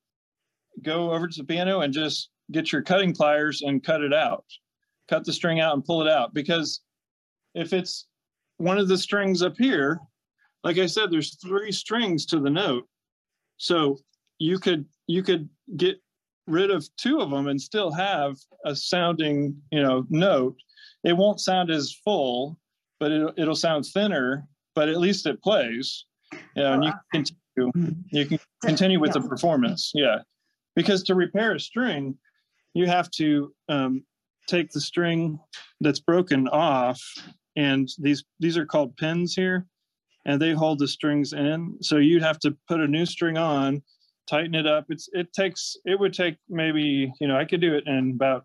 [0.82, 4.44] go over to the piano and just get your cutting pliers and cut it out,
[5.08, 6.34] cut the string out and pull it out.
[6.34, 6.80] Because
[7.58, 8.06] if it's
[8.58, 10.00] one of the strings up here,
[10.64, 12.86] like I said, there's three strings to the note,
[13.56, 13.98] so
[14.38, 16.00] you could you could get
[16.46, 20.56] rid of two of them and still have a sounding, you know, note
[21.04, 22.58] it won't sound as full,
[22.98, 26.04] but it'll, it'll sound thinner, but at least it plays.
[26.54, 27.24] You know, and you can
[27.62, 29.92] continue, you can continue with the performance.
[29.94, 30.18] Yeah.
[30.74, 32.16] Because to repair a string,
[32.74, 34.04] you have to um,
[34.46, 35.38] take the string
[35.80, 37.02] that's broken off,
[37.58, 39.66] and these these are called pins here,
[40.24, 41.76] and they hold the strings in.
[41.82, 43.82] So you'd have to put a new string on,
[44.30, 44.86] tighten it up.
[44.88, 48.44] It's it takes it would take maybe you know I could do it in about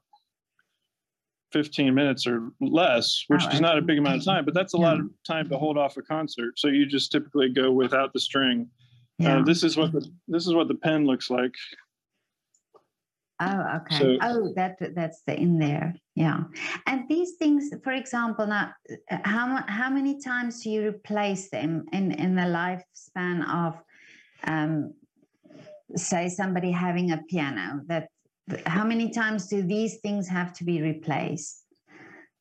[1.51, 4.73] 15 minutes or less, which Oh, is not a big amount of time, but that's
[4.73, 6.57] a lot of time to hold off a concert.
[6.57, 8.67] So you just typically go without the string.
[9.19, 9.37] Yeah.
[9.37, 11.53] Uh, this is what the this is what the pin looks like.
[13.43, 13.97] Oh, okay.
[13.97, 15.95] So- oh, that that's the in there.
[16.15, 16.43] Yeah.
[16.85, 18.73] And these things, for example, now,
[19.11, 23.71] uh, how how many times do you replace them in in the lifespan of,
[24.43, 24.93] um,
[25.95, 27.81] say, somebody having a piano?
[27.87, 28.07] That
[28.65, 31.63] how many times do these things have to be replaced?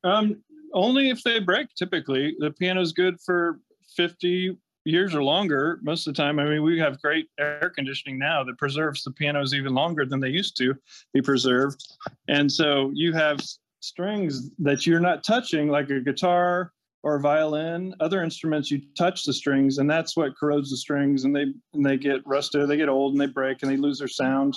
[0.04, 0.42] Um,
[0.74, 1.68] only if they break.
[1.76, 3.60] Typically, the piano's good for
[3.96, 5.78] 50 years or longer.
[5.82, 9.10] Most of the time, I mean, we have great air conditioning now that preserves the
[9.10, 10.74] pianos even longer than they used to
[11.12, 11.82] be preserved.
[12.28, 13.40] And so you have
[13.80, 17.94] strings that you're not touching, like a guitar or a violin.
[18.00, 21.84] Other instruments, you touch the strings, and that's what corrodes the strings, and they and
[21.84, 24.56] they get rusted, they get old, and they break, and they lose their sound.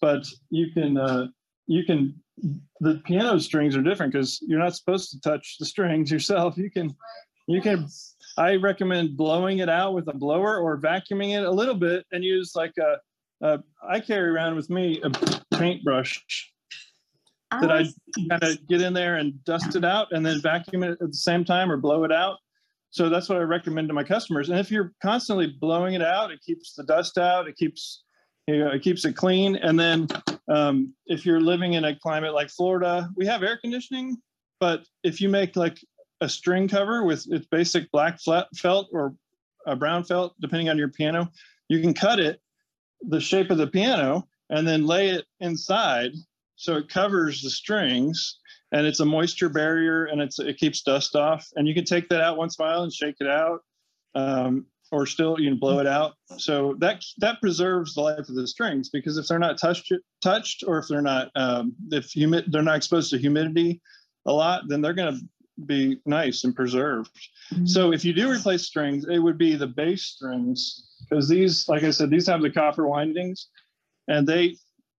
[0.00, 1.28] But you can uh,
[1.66, 2.14] you can
[2.80, 6.56] the piano strings are different because you're not supposed to touch the strings yourself.
[6.56, 6.94] You can,
[7.46, 7.86] you can.
[8.36, 12.24] I recommend blowing it out with a blower or vacuuming it a little bit and
[12.24, 12.98] use like a.
[13.46, 15.10] a I carry around with me a
[15.56, 16.22] paintbrush
[17.50, 18.28] that Oh, I see.
[18.28, 21.12] kind of get in there and dust it out and then vacuum it at the
[21.12, 22.36] same time or blow it out.
[22.90, 24.50] So that's what I recommend to my customers.
[24.50, 27.48] And if you're constantly blowing it out, it keeps the dust out.
[27.48, 28.02] It keeps
[28.46, 29.56] you know, it keeps it clean.
[29.56, 30.08] And then
[30.48, 34.16] um, if you're living in a climate like Florida, we have air conditioning,
[34.58, 35.78] but if you make like
[36.20, 39.14] a string cover with its basic black felt or
[39.66, 41.30] a brown felt, depending on your piano,
[41.68, 42.40] you can cut it
[43.02, 46.12] the shape of the piano and then lay it inside
[46.56, 48.38] so it covers the strings
[48.72, 51.48] and it's a moisture barrier and it's it keeps dust off.
[51.56, 53.60] And you can take that out once in a while and shake it out
[54.14, 56.14] um, or still you can blow it out.
[56.36, 60.64] So that that preserves the life of the strings because if they're not touched touched
[60.66, 63.80] or if they're not um, if humid they're not exposed to humidity
[64.26, 65.20] a lot then they're going to
[65.66, 67.10] be nice and preserved.
[67.52, 67.68] Mhm.
[67.68, 71.82] so if you do replace strings it would be the bass strings because these like
[71.82, 73.48] i said these have the copper windings
[74.08, 74.56] and they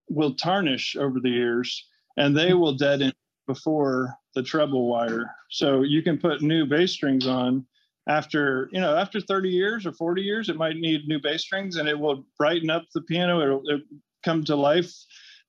[0.08, 3.12] will tarnish over the years and they will deaden
[3.46, 5.34] before the treble wire.
[5.50, 7.64] So you can put new bass strings on
[8.08, 11.76] after you know after 30 years or 40 years it might need new bass strings
[11.76, 13.40] and it will brighten up the piano.
[13.40, 13.86] It'll, it'll
[14.24, 14.92] come to life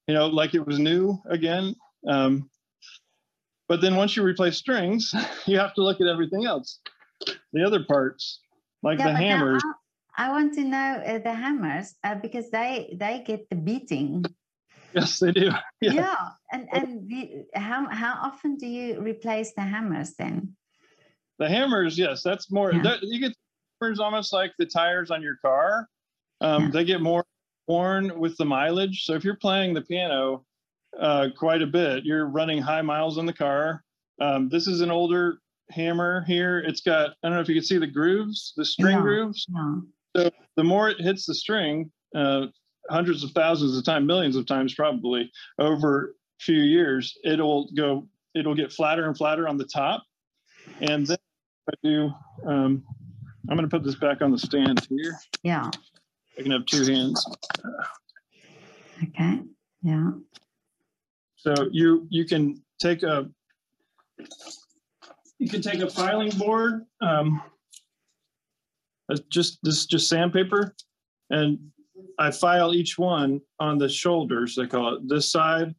[0.07, 1.75] you know like it was new again.
[2.07, 2.49] Um,
[3.71, 5.15] but then once you replace strings
[5.47, 6.79] you have to look at everything else
[7.53, 8.41] the other parts
[8.83, 9.63] like Yeah, the but now hammers
[10.17, 14.25] I, I want to know uh, the hammers uh, because they they get the beating.
[14.93, 15.47] yes they do
[15.81, 16.29] Yeah, Yeah.
[16.51, 20.57] and and the, how how often do you replace the hammers then?
[21.39, 22.73] The hammers, yes, that's more.
[22.73, 22.83] Yeah.
[22.83, 23.33] That, you get
[23.79, 25.87] hammers almost like the tires on your car.
[26.41, 26.71] Um, Yeah.
[26.75, 27.23] They get more
[27.67, 29.05] worn with the mileage.
[29.05, 30.45] So if you're playing the piano
[30.99, 33.83] uh, quite a bit, you're running high miles in the car.
[34.19, 35.39] Um, this is an older
[35.71, 38.97] hammer here, it's got, I don't know if you can see the grooves, the string
[38.97, 39.01] Yeah.
[39.01, 39.45] grooves.
[40.13, 40.29] Yeah.
[40.57, 42.47] The more it hits the string, uh,
[42.89, 48.07] hundreds of thousands of times, millions of times probably over a few years, it'll go,
[48.35, 50.03] it'll get flatter and flatter on the top.
[50.81, 51.17] And then
[51.69, 52.11] I do,
[52.45, 52.83] um,
[53.49, 55.17] I'm gonna put this back on the stand here.
[55.43, 55.71] Yeah.
[56.37, 57.25] I can have two hands.
[59.03, 59.39] Okay.
[59.83, 60.11] Yeah.
[61.41, 63.27] So you, you can take a,
[65.39, 67.41] you can take a filing board, um,
[69.29, 70.75] just, this is just sandpaper,
[71.31, 71.57] and
[72.19, 75.73] I file each one on the shoulders, they call it, this side,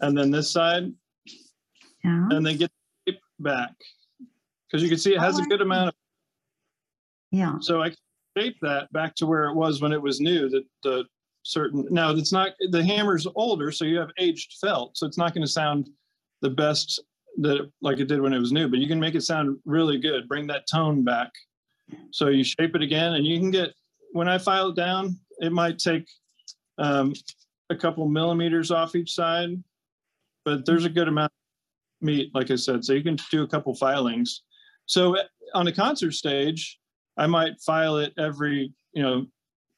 [0.00, 0.90] and then this side,
[2.02, 2.28] Yeah.
[2.30, 2.70] and then get
[3.04, 3.74] it back.
[4.66, 5.94] Because you can see it has a good amount of,
[7.32, 7.58] Yeah.
[7.60, 7.98] so I can
[8.38, 11.04] shape that back to where it was when it was new, that the
[11.42, 15.34] certain, now it's not, the hammer's older, so you have aged felt, so it's not
[15.34, 15.90] gonna sound
[16.40, 17.02] the best
[17.38, 19.98] that, like it did when it was new, but you can make it sound really
[19.98, 21.30] good, bring that tone back.
[22.10, 23.70] So you shape it again and you can get,
[24.12, 26.06] when I file it down, it might take
[26.78, 27.14] um,
[27.70, 29.50] a couple millimeters off each side,
[30.44, 33.48] but there's a good amount of meat, like I said, so you can do a
[33.48, 34.42] couple filings.
[34.86, 35.22] So uh,
[35.54, 36.78] on a concert stage,
[37.16, 39.26] I might file it every, you know,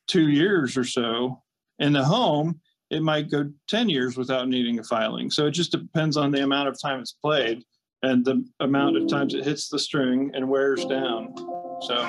[0.09, 1.43] two years or so.
[1.79, 2.61] In the home,
[2.91, 5.31] it might go 10 years without needing a filing.
[5.31, 7.65] So it just depends on the amount of time it's played
[8.03, 11.35] and the amount of times it hits the string and wears down.
[11.83, 12.09] So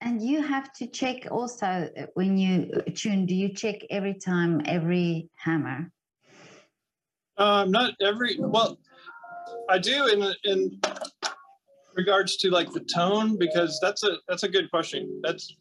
[0.00, 4.60] And you have to check also uh, when you tune, do you check every time,
[4.66, 5.90] every hammer?
[7.38, 8.78] um, not every, well,
[9.68, 10.80] I do in, in
[11.94, 15.20] regards to like the tone, because that's a, that's a good question.
[15.24, 15.56] That's,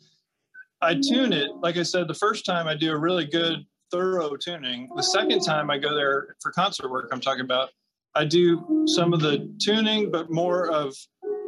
[0.81, 4.35] I tune it, like I said, the first time I do a really good thorough
[4.35, 4.89] tuning.
[4.95, 7.69] The second time I go there for concert work, I'm talking about,
[8.15, 10.95] I do some of the tuning, but more of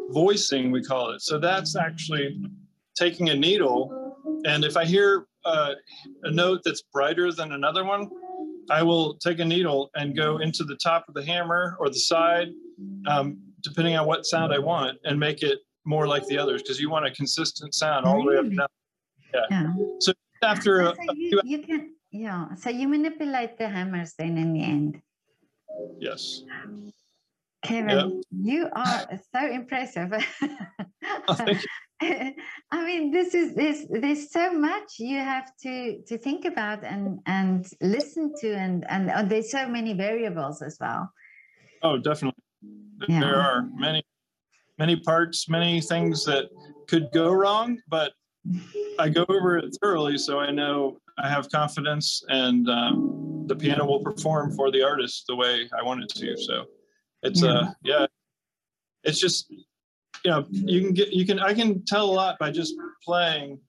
[0.09, 1.21] voicing, we call it.
[1.21, 2.39] So that's actually
[2.95, 4.13] taking a needle,
[4.45, 5.73] and if I hear uh,
[6.23, 8.09] a note that's brighter than another one,
[8.69, 11.99] I will take a needle and go into the top of the hammer or the
[11.99, 12.49] side,
[13.07, 16.79] um, depending on what sound I want, and make it more like the others because
[16.79, 18.67] you want a consistent sound all the way up and down.
[19.33, 19.73] Yeah.
[19.99, 22.53] So after a, So you, you can, yeah.
[22.55, 25.01] So you manipulate the hammers then in the end.
[25.99, 26.43] yes.
[27.63, 30.11] Kevin, you are so impressive.
[31.27, 31.37] Oh,
[32.71, 37.19] I mean, this is there's there's so much you have to to think about and
[37.25, 41.09] and listen to, and and uh, there's so many variables as well.
[41.81, 42.43] Oh, definitely.
[43.07, 43.19] Yeah.
[43.21, 44.03] There are many,
[44.77, 46.49] many parts, many things that
[46.87, 48.11] could go wrong, but
[48.99, 53.85] I go over it thoroughly so I know I have confidence and um, the piano
[53.85, 56.37] will perform for the artist the way I want it to.
[56.37, 56.65] So
[57.21, 58.05] it's uh yeah,
[59.03, 62.51] it's just you know you can get you can I can tell a lot by
[62.51, 63.59] just playing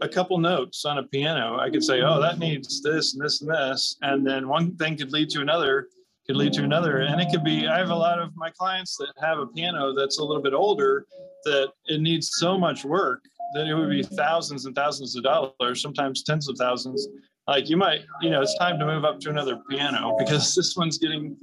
[0.00, 1.58] a couple notes on a piano.
[1.58, 4.96] I could say, oh, that needs this and this and this, and then one thing
[4.96, 5.88] could lead to another
[6.30, 6.98] could lead to another.
[6.98, 9.92] And it could be, I have a lot of my clients that have a piano
[9.92, 11.06] that's a little bit older
[11.44, 15.82] that it needs so much work that it would be thousands and thousands of dollars,
[15.82, 17.08] sometimes tens of thousands.
[17.46, 20.76] Like you might, you know, it's time to move up to another piano because this
[20.76, 21.36] one's getting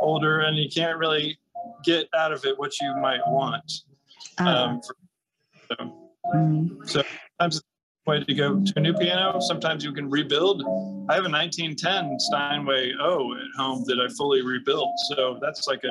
[0.00, 1.38] older and you can't really
[1.84, 3.70] get out of it what you might want.
[4.40, 4.96] Oh, Um, for-
[5.68, 5.76] so
[6.34, 7.60] mm, sometimes it's
[8.06, 9.40] a way to go to a new piano.
[9.40, 10.62] Sometimes you can rebuild.
[11.08, 14.90] I have a 1910 Steinway O at home that I fully rebuilt.
[15.08, 15.90] So that's like a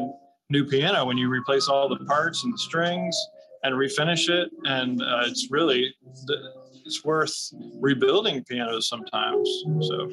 [0.50, 3.18] new piano when you replace all the parts and the strings
[3.64, 4.50] and refinish it.
[4.66, 5.94] And uh, it's really,
[6.86, 7.36] it's worth
[7.80, 9.48] rebuilding pianos sometimes.
[9.82, 10.12] So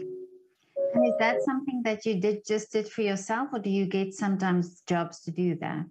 [0.94, 4.14] and is that something that you did just did for yourself, or do you get
[4.14, 5.86] sometimes jobs to do that?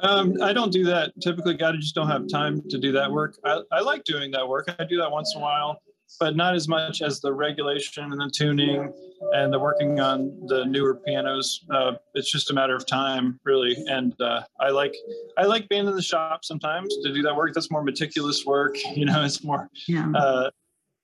[0.00, 1.60] Um, I don't do that typically.
[1.62, 3.38] I just don't have time to do that work.
[3.44, 4.74] I, I like doing that work.
[4.78, 5.80] I do that once in a while,
[6.18, 8.92] but not as much as the regulation and the tuning
[9.32, 11.64] and the working on the newer pianos.
[11.70, 13.76] Uh, it's just a matter of time, really.
[13.88, 14.94] And uh, I like
[15.36, 17.54] I like being in the shop sometimes to do that work.
[17.54, 18.76] That's more meticulous work.
[19.02, 19.68] You know, it's more.
[19.88, 20.12] Yeah.
[20.14, 20.50] Uh,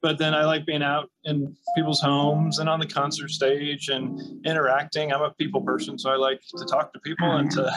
[0.02, 4.20] but then I like being out in people's homes and on the concert stage and
[4.46, 5.12] interacting.
[5.12, 7.72] I'm a people person, so I like to talk to people and to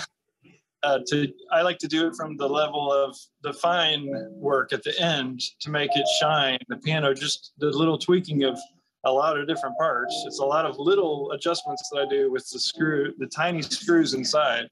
[0.84, 4.84] uh, to I like to do it from the level of the fine work at
[4.84, 6.58] the end to make it shine.
[6.70, 8.60] The piano, just the little tweaking of
[9.06, 10.14] a lot of different parts.
[10.28, 14.14] It's a lot of little adjustments that I do with the screw, the tiny screws
[14.14, 14.68] inside,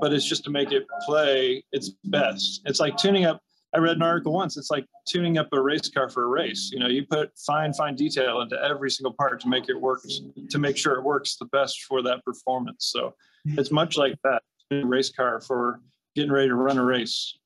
[0.00, 2.62] but it's just to make it play its best.
[2.64, 3.40] It's like tuning up.
[3.74, 4.58] I read an article once.
[4.58, 6.70] It's like tuning up a race car for a race.
[6.72, 10.02] You know, you put fine, fine detail into every single part to make it work,
[10.50, 12.90] to make sure it works the best for that performance.
[12.92, 13.14] So
[13.46, 14.42] it's much like that
[14.84, 15.80] race car for
[16.14, 17.36] getting ready to run a race.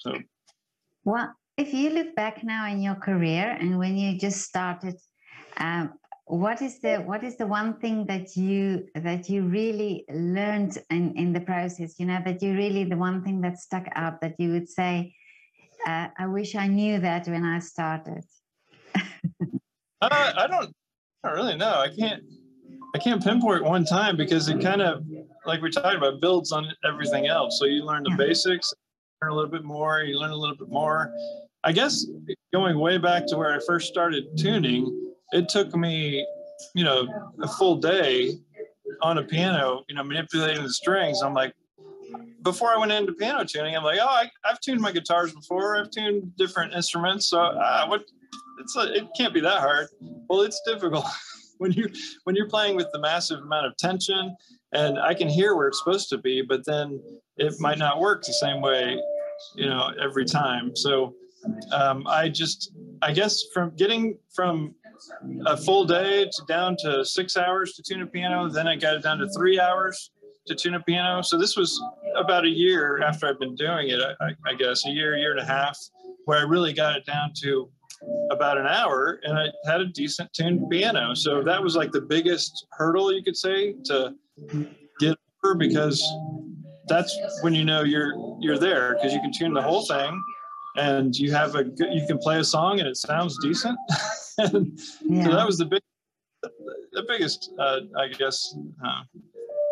[0.00, 0.18] So
[1.04, 4.96] Well, if you look back now in your career and when you just started,
[5.58, 5.94] um,
[6.26, 11.14] what is the what is the one thing that you that you really learned in
[11.16, 12.00] in the process?
[12.00, 15.14] You know that you really the one thing that stuck out that you would say,
[15.86, 18.24] uh, I wish I knew that when I started.
[18.94, 19.02] uh,
[20.00, 20.72] I don't,
[21.22, 21.74] I don't really know.
[21.74, 22.22] I can't,
[22.94, 25.04] I can't pinpoint one time because it kind of,
[25.46, 27.58] like we talked about, builds on everything else.
[27.58, 28.16] So you learn the Yeah.
[28.16, 28.72] basics,
[29.20, 31.12] learn a little bit more, you learn a little bit more.
[31.64, 32.06] I guess
[32.52, 36.24] going way back to where I first started tuning, it took me,
[36.74, 38.38] you know, a full day
[39.02, 41.20] on a piano, you know, manipulating the strings.
[41.20, 41.52] I'm like,
[42.42, 45.76] before I went into piano tuning, I'm like, oh, I, I've tuned my guitars before.
[45.76, 47.26] I've tuned different instruments.
[47.28, 48.04] So uh, what?
[48.60, 49.88] It's it can't be that hard.
[50.28, 51.06] Well, it's difficult
[51.58, 51.88] when you
[52.24, 54.36] when you're playing with the massive amount of tension,
[54.72, 57.00] and I can hear where it's supposed to be, but then
[57.36, 58.96] it might not work the same way,
[59.54, 60.74] you know, every time.
[60.76, 61.14] So
[61.72, 64.74] um, I just, I guess, from getting from
[65.46, 68.94] a full day to down to six hours to tune a piano, then I got
[68.96, 70.10] it down to three hours
[70.46, 71.22] to tune a piano.
[71.22, 71.80] So this was
[72.16, 75.32] about a year after I've been doing it, I, I- I guess, a year, year
[75.32, 75.78] and a half,
[76.26, 77.68] where I really got it down to
[78.30, 81.14] about an hour and I had a decent tuned piano.
[81.14, 84.14] So that was like the biggest hurdle you could say to
[84.98, 86.02] get over because
[86.88, 90.22] that's when you know you're you're there because you can tune the whole thing
[90.76, 93.78] and you have a good you can play a song and it sounds decent.
[94.38, 95.24] and Yeah.
[95.24, 95.82] so that was the big,
[96.92, 99.02] the biggest, uh, I guess, uh,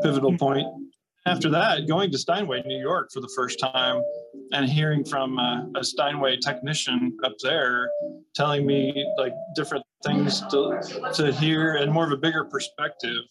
[0.03, 0.66] pivotal point.
[1.24, 4.02] After that, going to Steinway, New York, for the first time,
[4.52, 7.88] and hearing from uh, a Steinway technician up there,
[8.35, 10.80] telling me like different things to
[11.14, 13.22] to hear and more of a bigger perspective.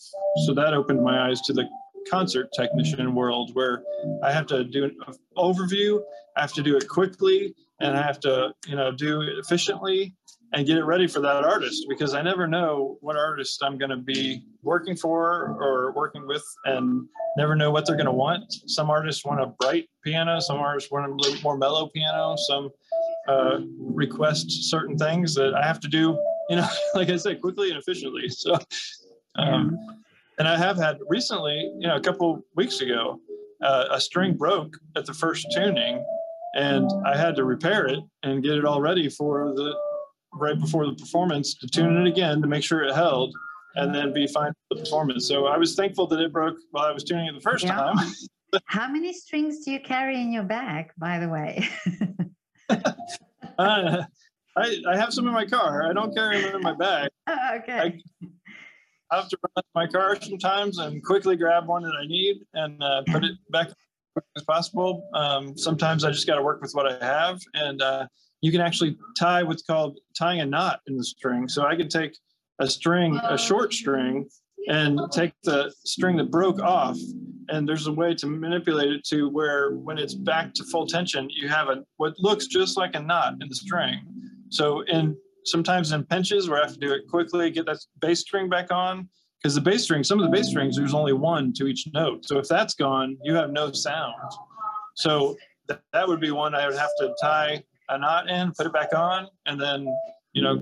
[0.45, 1.67] So that opened my eyes to the
[2.09, 3.83] concert technician world, where
[4.23, 4.97] I have to do an
[5.37, 6.01] overview,
[6.37, 10.15] I have to do it quickly, and I have to you know do it efficiently
[10.53, 13.89] and get it ready for that artist because I never know what artist I'm going
[13.89, 18.51] to be working for or working with and never know what they're going to want.
[18.67, 22.69] Some artists want a bright piano, some artists want a little more mellow piano, some
[23.27, 27.69] uh, request certain things that I have to do, you know, like I said, quickly
[27.69, 28.27] and efficiently.
[28.27, 28.57] So,
[29.35, 29.77] um,
[30.37, 33.21] and I have had recently, you know, a couple weeks ago,
[33.61, 36.03] uh, a string broke at the first tuning
[36.55, 39.73] and I had to repair it and get it all ready for the
[40.33, 43.33] right before the performance to tune it again to make sure it held
[43.75, 45.27] and then be fine for the performance.
[45.27, 47.75] So I was thankful that it broke while I was tuning it the first Yeah.
[47.75, 47.95] time.
[48.65, 51.67] How many strings do you carry in your bag, by the way?
[53.59, 54.03] Uh,
[54.57, 55.87] I, I have some in my car.
[55.87, 57.09] I don't carry them in my bag.
[57.27, 58.01] oh, okay.
[59.11, 62.37] I have to run to my car sometimes and quickly grab one that I need
[62.53, 63.75] and uh, put it back as
[64.13, 65.07] quick as possible.
[65.13, 68.07] Um, sometimes I just got to work with what I have, and uh,
[68.41, 71.47] you can actually tie what's called tying a knot in the string.
[71.47, 72.17] So I can take
[72.59, 74.27] a string, a short string,
[74.67, 76.97] and take the string that broke off,
[77.49, 81.27] and there's a way to manipulate it to where when it's back to full tension,
[81.29, 83.99] you have a what looks just like a knot in the string.
[84.49, 88.19] So in sometimes in pinches where I have to do it quickly, get that bass
[88.21, 89.09] string back on.
[89.41, 92.27] Because the bass string, some of the bass strings, there's only one to each note.
[92.27, 94.13] So if that's gone, you have no sound.
[94.95, 95.35] So
[95.67, 98.73] th- that would be one I would have to tie a knot in, put it
[98.73, 99.85] back on, and then
[100.33, 100.55] you know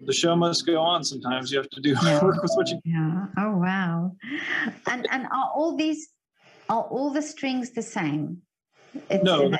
[0.00, 1.02] the show must go on.
[1.04, 2.22] Sometimes you have to do Yeah.
[2.22, 2.80] work with what you.
[2.84, 3.26] Yeah.
[3.38, 4.12] Oh wow.
[4.88, 6.08] And and are all these
[6.68, 8.42] are all the strings the same?
[9.08, 9.58] It's- No, no,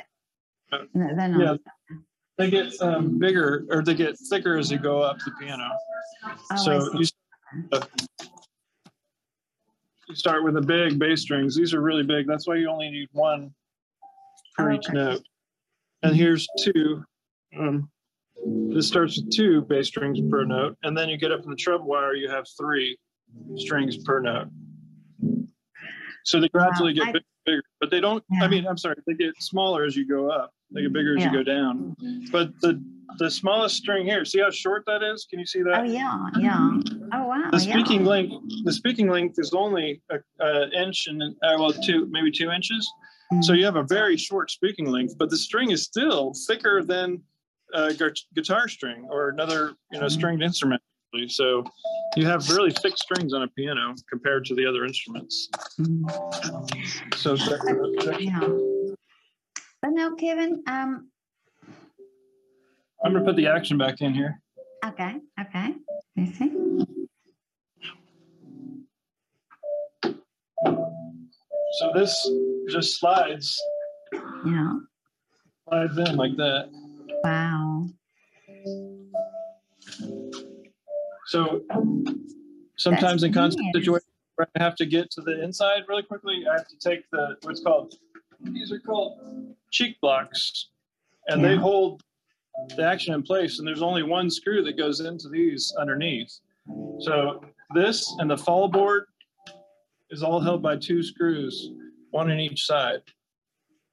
[0.93, 1.39] they're not.
[1.39, 1.95] Yeah.
[2.37, 5.69] They get um, bigger or they get thicker as you go up the piano.
[6.51, 7.05] Oh, so you,
[7.71, 7.81] uh,
[10.07, 11.55] you start with the big bass strings.
[11.55, 12.27] These are really big.
[12.27, 13.53] That's why you only need one
[14.55, 14.93] for each Okay.
[14.97, 15.21] note.
[16.03, 17.03] And here's two.
[17.57, 17.89] Um,
[18.69, 21.55] this starts with two bass strings per note, and then you get up in the
[21.55, 22.15] treble wire.
[22.15, 22.97] You have three
[23.57, 24.47] strings per note.
[26.23, 28.23] So they gradually Wow, get I- big, bigger, but they don't.
[28.31, 28.43] Yeah.
[28.43, 30.51] I mean, I'm sorry, they get smaller as you go up.
[30.73, 31.31] They get bigger as Yeah.
[31.31, 31.95] you go down.
[32.31, 32.81] But the
[33.19, 35.27] the smallest string here, see how short that is?
[35.29, 35.81] Can you see that?
[35.81, 36.69] Oh yeah, yeah.
[37.13, 37.49] Oh wow.
[37.51, 37.73] The yeah.
[37.73, 38.33] speaking length,
[38.63, 42.89] the speaking length is only a, a inch and uh, well, two maybe two inches.
[43.39, 43.59] So Mm.
[43.59, 47.23] you have a very short speaking length, but the string is still thicker than
[47.73, 50.11] a gu- guitar string or another you know Mhm.
[50.11, 50.81] stringed instrument.
[51.27, 51.63] So
[52.17, 55.49] you have really thick strings on a piano compared to the other instruments.
[55.79, 57.15] Mm.
[57.15, 58.95] So that- Yeah.
[59.81, 61.09] But now, Kevin, um,
[63.03, 64.41] I'm gonna put the action back in here.
[64.85, 65.75] okay, okay.
[66.15, 66.51] You see?
[71.79, 72.29] So this
[72.69, 73.59] just slides,
[74.45, 74.79] Yeah.
[75.67, 76.69] slides in like that.
[77.23, 77.87] Wow.
[81.27, 81.63] So
[82.77, 83.75] sometimes in concert genius.
[83.75, 87.09] situations where I have to get to the inside really quickly, I have to take
[87.11, 87.95] the what's called
[88.43, 89.19] these are called
[89.71, 90.69] cheek blocks,
[91.27, 92.01] and they hold
[92.75, 93.59] the action in place.
[93.59, 96.39] And there's only one screw that goes into these underneath.
[96.99, 97.43] So
[97.73, 99.05] this and the fall board
[100.11, 101.71] is all held by two screws,
[102.11, 103.01] one in each side.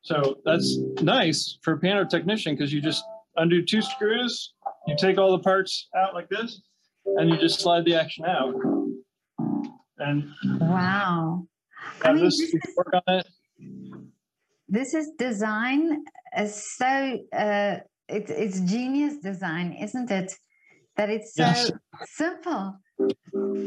[0.02, 3.04] So that's nice for a piano technician because you just
[3.36, 4.54] undo two screws,
[4.86, 6.60] you take all the parts out like this,
[7.06, 8.54] and you just slide the action out.
[9.98, 11.46] And Wow.
[12.02, 13.26] I mean, this this is, work on it.
[14.68, 16.04] this is design
[16.36, 17.76] is so uh,
[18.08, 20.32] it's it's genius design, isn't it?
[20.96, 21.70] That it's so Yes.
[22.06, 22.76] simple.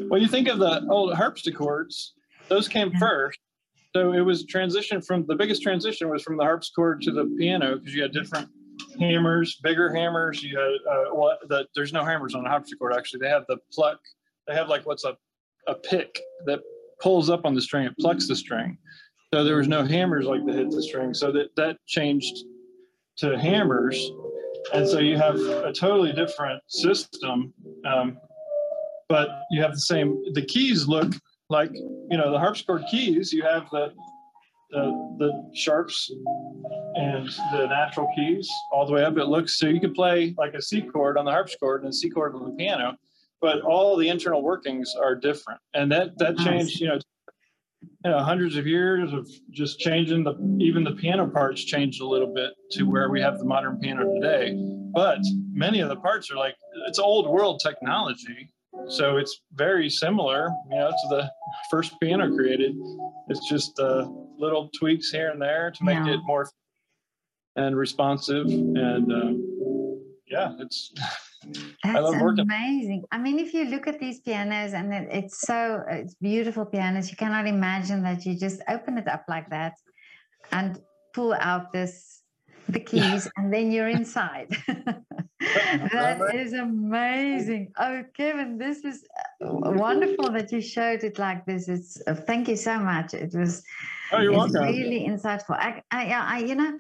[0.09, 2.13] Well, you think of the old harpsichords;
[2.51, 3.39] those came first.
[3.95, 7.77] So it was transition from the biggest transition was from the harpsichord to the piano
[7.77, 8.49] because you had different
[8.99, 10.43] hammers, bigger hammers.
[10.43, 13.21] You had uh, well, the, there's no hammers on a harpsichord actually.
[13.21, 13.99] They have the pluck.
[14.47, 15.17] They have like what's a
[15.67, 16.59] a pick that
[17.01, 17.85] pulls up on the string.
[17.85, 18.77] It plucks the string.
[19.33, 21.13] So there was no hammers like that hit the string.
[21.13, 22.35] So that that changed
[23.17, 24.11] to hammers,
[24.73, 27.53] and so you have a totally different system.
[27.85, 28.17] Um,
[29.07, 30.21] but you have the same.
[30.33, 31.13] The keys look
[31.51, 33.31] like you know the harpsichord keys.
[33.31, 33.93] You have the
[34.71, 36.09] the, the sharps
[36.95, 39.17] and the natural keys all the way up.
[39.17, 41.93] It looks so you could play like a C chord on the harpsichord and a
[41.93, 42.95] C chord on the piano,
[43.41, 45.59] but all the internal workings are different.
[45.73, 46.45] And that that Nice.
[46.45, 46.99] changed, you know,
[48.05, 52.07] you know, hundreds of years of just changing the even the piano parts changed a
[52.07, 54.55] little bit to where we have the modern piano today.
[54.93, 55.19] But
[55.51, 56.55] many of the parts are like
[56.87, 58.53] it's old world technology.
[58.89, 61.32] So it's very similar, you know, to the
[61.69, 62.75] first piano created.
[63.29, 64.07] It's just uh,
[64.38, 66.13] little tweaks here and there to make Yeah.
[66.15, 66.49] it more
[67.55, 68.47] and responsive.
[68.47, 70.93] And um, yeah, it's
[71.84, 72.41] That's love working.
[72.41, 73.03] amazing.
[73.11, 77.09] I mean, if you look at these pianos and it, it's so it's beautiful pianos,
[77.09, 79.73] you cannot imagine that you just open it up like that
[80.51, 80.79] and
[81.13, 82.20] pull out this
[82.70, 84.49] the keys and then you're inside.
[85.91, 87.72] that is amazing.
[87.78, 89.03] Oh, Kevin, this is
[89.43, 91.68] uh, wonderful that you showed it like this.
[91.68, 93.14] It's uh, thank you so much.
[93.14, 93.64] It was
[94.12, 94.64] oh, you're welcome.
[94.64, 95.57] really insightful.
[95.57, 96.78] I, I, yeah, I, you know,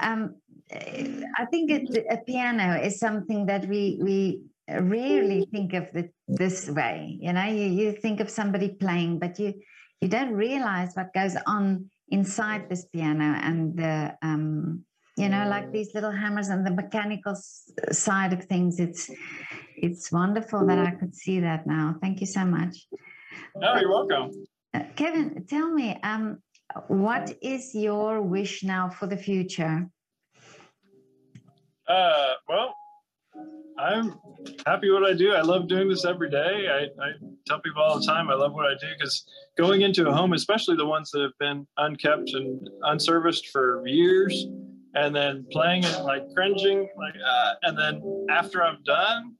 [0.00, 0.34] um,
[0.70, 6.10] eh, I think it, a piano is something that we we rarely think of the,
[6.28, 7.16] this way.
[7.20, 9.54] You know, you, you think of somebody playing, but you
[10.02, 14.84] you don't realize what goes on inside this piano and the um,
[15.16, 17.36] you know, like these little hammers and the mechanical
[17.90, 18.80] side of things.
[18.80, 19.10] It's
[19.76, 21.96] it's wonderful that I could see that now.
[22.00, 22.86] Thank you so much.
[23.56, 24.30] No, you're welcome.
[24.74, 26.38] Uh, Kevin, tell me, um,
[26.88, 29.86] what is your wish now for the future?
[31.86, 32.74] Uh, well,
[33.78, 34.14] I'm
[34.66, 35.32] happy what I do.
[35.32, 36.68] I love doing this every day.
[36.68, 37.12] I, I
[37.46, 39.24] tell people all the time I love what I do because
[39.58, 44.46] going into a home, especially the ones that have been unkept and unserviced for years,
[44.94, 49.34] and then playing it like cringing, like, uh, and then after I'm done,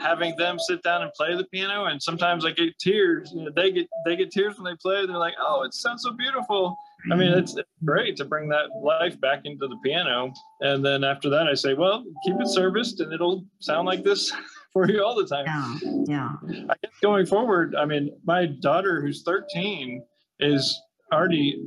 [0.00, 3.32] having them sit down and play the piano, and sometimes I get tears.
[3.34, 5.06] You know, they get they get tears when they play.
[5.06, 6.76] They're like, "Oh, it sounds so beautiful."
[7.10, 10.32] I mean, it's, it's great to bring that life back into the piano.
[10.60, 14.32] And then after that, I say, well, keep it serviced and it'll sound like this
[14.72, 15.44] for you all the time.
[15.46, 16.64] Yeah, yeah.
[16.68, 20.02] I guess going forward, I mean, my daughter, who's 13,
[20.40, 20.80] is
[21.12, 21.62] already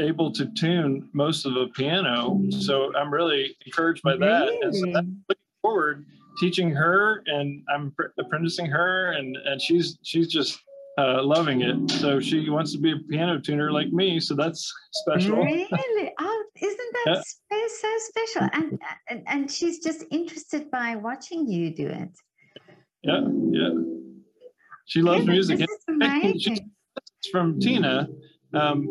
[0.00, 2.40] able to tune most of the piano.
[2.50, 4.48] So I'm really encouraged by that.
[4.62, 4.94] And so Really?
[5.28, 6.06] looking forward,
[6.38, 10.58] teaching her and I'm pr- apprenticing her and, and she's, she's just
[10.98, 11.90] uh, loving it.
[11.92, 14.18] So she wants to be a piano tuner like me.
[14.20, 15.36] So that's special.
[15.36, 15.66] Really?
[16.18, 17.58] Oh, isn't that Yeah.
[17.68, 18.48] so special?
[18.52, 22.10] And, and and she's just interested by watching you do it.
[23.02, 23.20] Yeah.
[23.52, 23.70] Yeah.
[24.86, 25.58] She loves Kevin, music.
[25.58, 26.60] This is And she's
[27.30, 28.08] from Tina.
[28.54, 28.88] Um,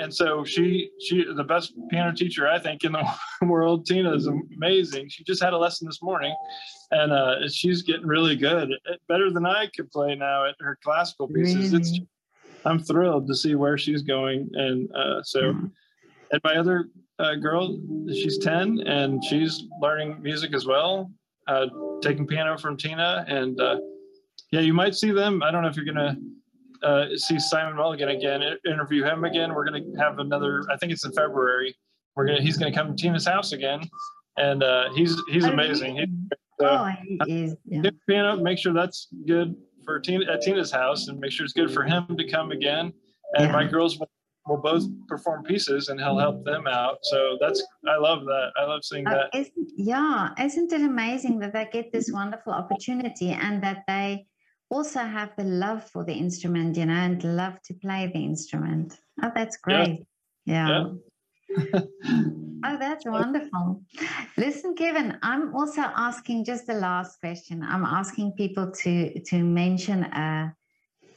[0.00, 3.04] and so she she the best piano teacher I think in the
[3.42, 3.86] world.
[3.86, 5.08] Tina is amazing.
[5.08, 6.34] She just had a lesson this morning,
[6.90, 10.78] and uh, she's getting really good, eh, better than I could play now at her
[10.84, 11.72] classical pieces.
[11.72, 12.00] It's
[12.64, 15.52] I'm thrilled to see where she's going, and uh, so Yeah.
[16.32, 16.86] and my other
[17.18, 17.78] uh, girl,
[18.08, 21.10] she's 10 and she's learning music as well,
[21.46, 21.66] uh,
[22.02, 23.24] taking piano from Tina.
[23.26, 23.78] And uh,
[24.50, 25.42] yeah, you might see them.
[25.42, 26.14] I don't know if you're going to
[26.82, 29.54] uh, see Simon Mulligan again, interview him again.
[29.54, 31.74] We're going to have another, I think it's in February.
[32.14, 33.80] We're going to, he's going to come to Tina's house again.
[34.36, 35.96] And uh, he's, he's amazing.
[35.96, 36.02] He,
[36.64, 36.90] uh, Oh,
[37.26, 37.56] he is.
[37.66, 37.82] Yeah.
[38.08, 39.54] piano, make sure that's good
[39.84, 42.92] for Tina at Tina's house and make sure it's good for him to come again.
[43.34, 44.08] And my girls will
[44.48, 46.98] will both perform pieces and he'll help them out.
[47.02, 48.50] So that's I love that.
[48.56, 49.38] I love seeing Uh, that.
[49.40, 54.24] isn't, yeah, isn't it amazing that they get this wonderful opportunity and that they
[54.70, 58.98] also have the love for the instrument, you know, and love to play the instrument?
[59.22, 59.84] Oh, that's Yeah.
[59.84, 60.06] great.
[60.44, 60.68] Yeah.
[60.70, 61.82] Yeah.
[62.68, 63.82] Oh, that's wonderful.
[64.36, 67.62] Listen, Kevin, I'm also asking just the last question.
[67.62, 70.52] I'm asking people to to mention a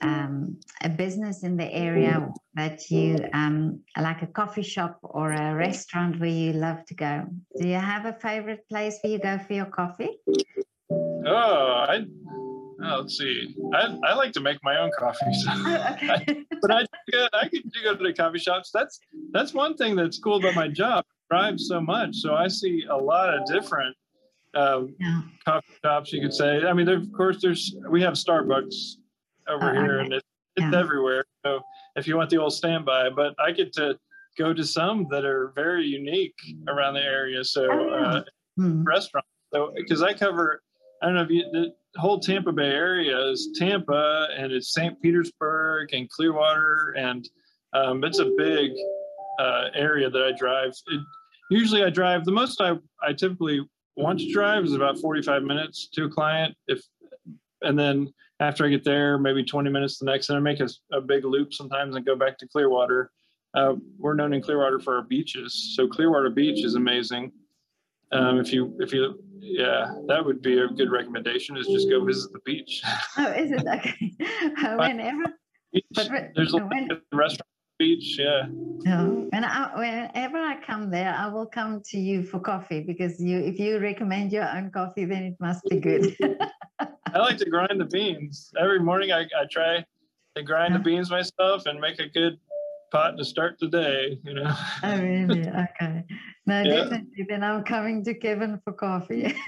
[0.01, 5.55] um, a business in the area that you um, like a coffee shop or a
[5.55, 7.25] restaurant where you love to go.
[7.57, 10.19] Do you have a favorite place where you go for your coffee?
[10.91, 12.05] Oh, I
[12.83, 13.55] oh, let's see.
[13.73, 15.33] I, I like to make my own coffee.
[15.33, 15.51] So.
[16.11, 18.71] Oh, but I go, I could do go to the coffee shops.
[18.73, 18.99] That's
[19.31, 21.05] that's one thing that's cool about my job.
[21.31, 23.95] I drive so much, so I see a lot of different
[24.55, 25.21] um, yeah.
[25.45, 26.11] coffee shops.
[26.11, 26.65] You could say.
[26.65, 28.95] I mean, of course, there's we have Starbucks
[29.47, 30.23] over Oh, here, and it,
[30.57, 30.79] it's Yeah.
[30.79, 31.23] everywhere.
[31.45, 31.61] So
[31.95, 33.97] if you want the old standby, but I get to
[34.37, 36.35] go to some that are very unique
[36.67, 37.43] around the area.
[37.43, 38.07] So Oh, yeah.
[38.07, 38.23] uh,
[38.57, 38.83] Hmm.
[38.83, 39.25] restaurant.
[39.53, 40.61] So because I cover,
[41.01, 44.99] I don't know if you whole Tampa Bay area is Tampa and it's St.
[45.01, 47.27] Petersburg and Clearwater and
[47.73, 48.71] um, it's a big
[49.39, 50.73] uh, area that I drive.
[50.87, 51.01] It,
[51.49, 53.61] usually I drive the most I I typically
[53.95, 56.81] want to drive is about 45 minutes to a client if
[57.61, 60.69] and then after I get there maybe 20 minutes the next and I make a,
[60.91, 63.11] a big loop sometimes and go back to Clearwater.
[63.55, 67.31] Uh, we're known in Clearwater for our beaches, so Clearwater Beach is amazing.
[68.11, 71.57] Um, if you if you yeah, that would be a good recommendation.
[71.57, 72.81] Is just go visit the beach.
[73.17, 74.13] Oh, is it okay?
[74.77, 75.23] Whenever,
[75.73, 77.47] Beach, but There's a when- restaurant
[77.77, 78.17] beach.
[78.19, 78.47] Yeah,
[78.85, 83.21] No, when I, whenever I come there, I will come to you for coffee because
[83.21, 86.15] you, if you recommend your own coffee, then it must be good.
[86.79, 89.11] I like to grind the beans every morning.
[89.11, 89.83] I, I try
[90.35, 92.37] to grind the beans myself and make a good
[92.91, 94.19] pot to start the day.
[94.23, 94.55] You know.
[94.83, 95.47] oh, really?
[95.47, 96.03] Okay.
[96.49, 96.69] No, Yeah.
[96.83, 97.25] definitely.
[97.29, 99.33] Then I'm coming to Kevin for coffee.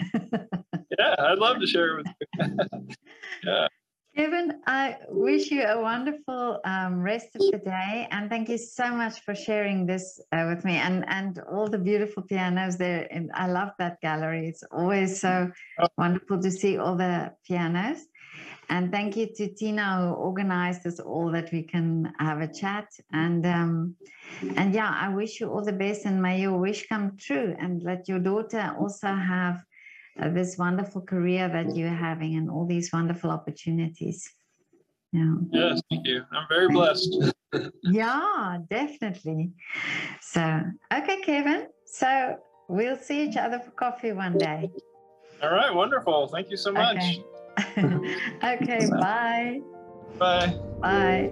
[1.00, 2.88] Yeah, I'd love to share it with you.
[3.46, 3.68] yeah,
[4.16, 8.94] Kevin, I wish you a wonderful um, rest of the day, and thank you so
[8.94, 13.08] much for sharing this uh, with me and and all the beautiful pianos there.
[13.10, 15.50] And I love that gallery; it's always so
[15.80, 15.88] Oh.
[15.98, 18.00] wonderful to see all the pianos.
[18.72, 22.88] And thank you to Tina who organized this all that we can have a chat.
[23.12, 23.96] And um,
[24.56, 27.84] and yeah, I wish you all the best, and may your wish come true, and
[27.84, 29.62] let your daughter also have
[30.22, 34.30] uh, this wonderful career that you're having and all these wonderful opportunities.
[35.12, 35.36] Yeah.
[35.52, 36.24] yes, thank you.
[36.32, 37.34] I'm very blessed.
[37.84, 39.52] Yeah, definitely.
[40.22, 40.62] So,
[40.94, 41.68] okay, Kevin.
[41.86, 42.38] So
[42.70, 44.72] we'll see each other for coffee one day.
[45.44, 46.28] All right, wonderful.
[46.28, 46.96] Thank you so much.
[46.96, 47.26] Okay.
[48.44, 49.60] okay, bye.
[50.20, 50.54] Bye.
[50.82, 51.32] Bye.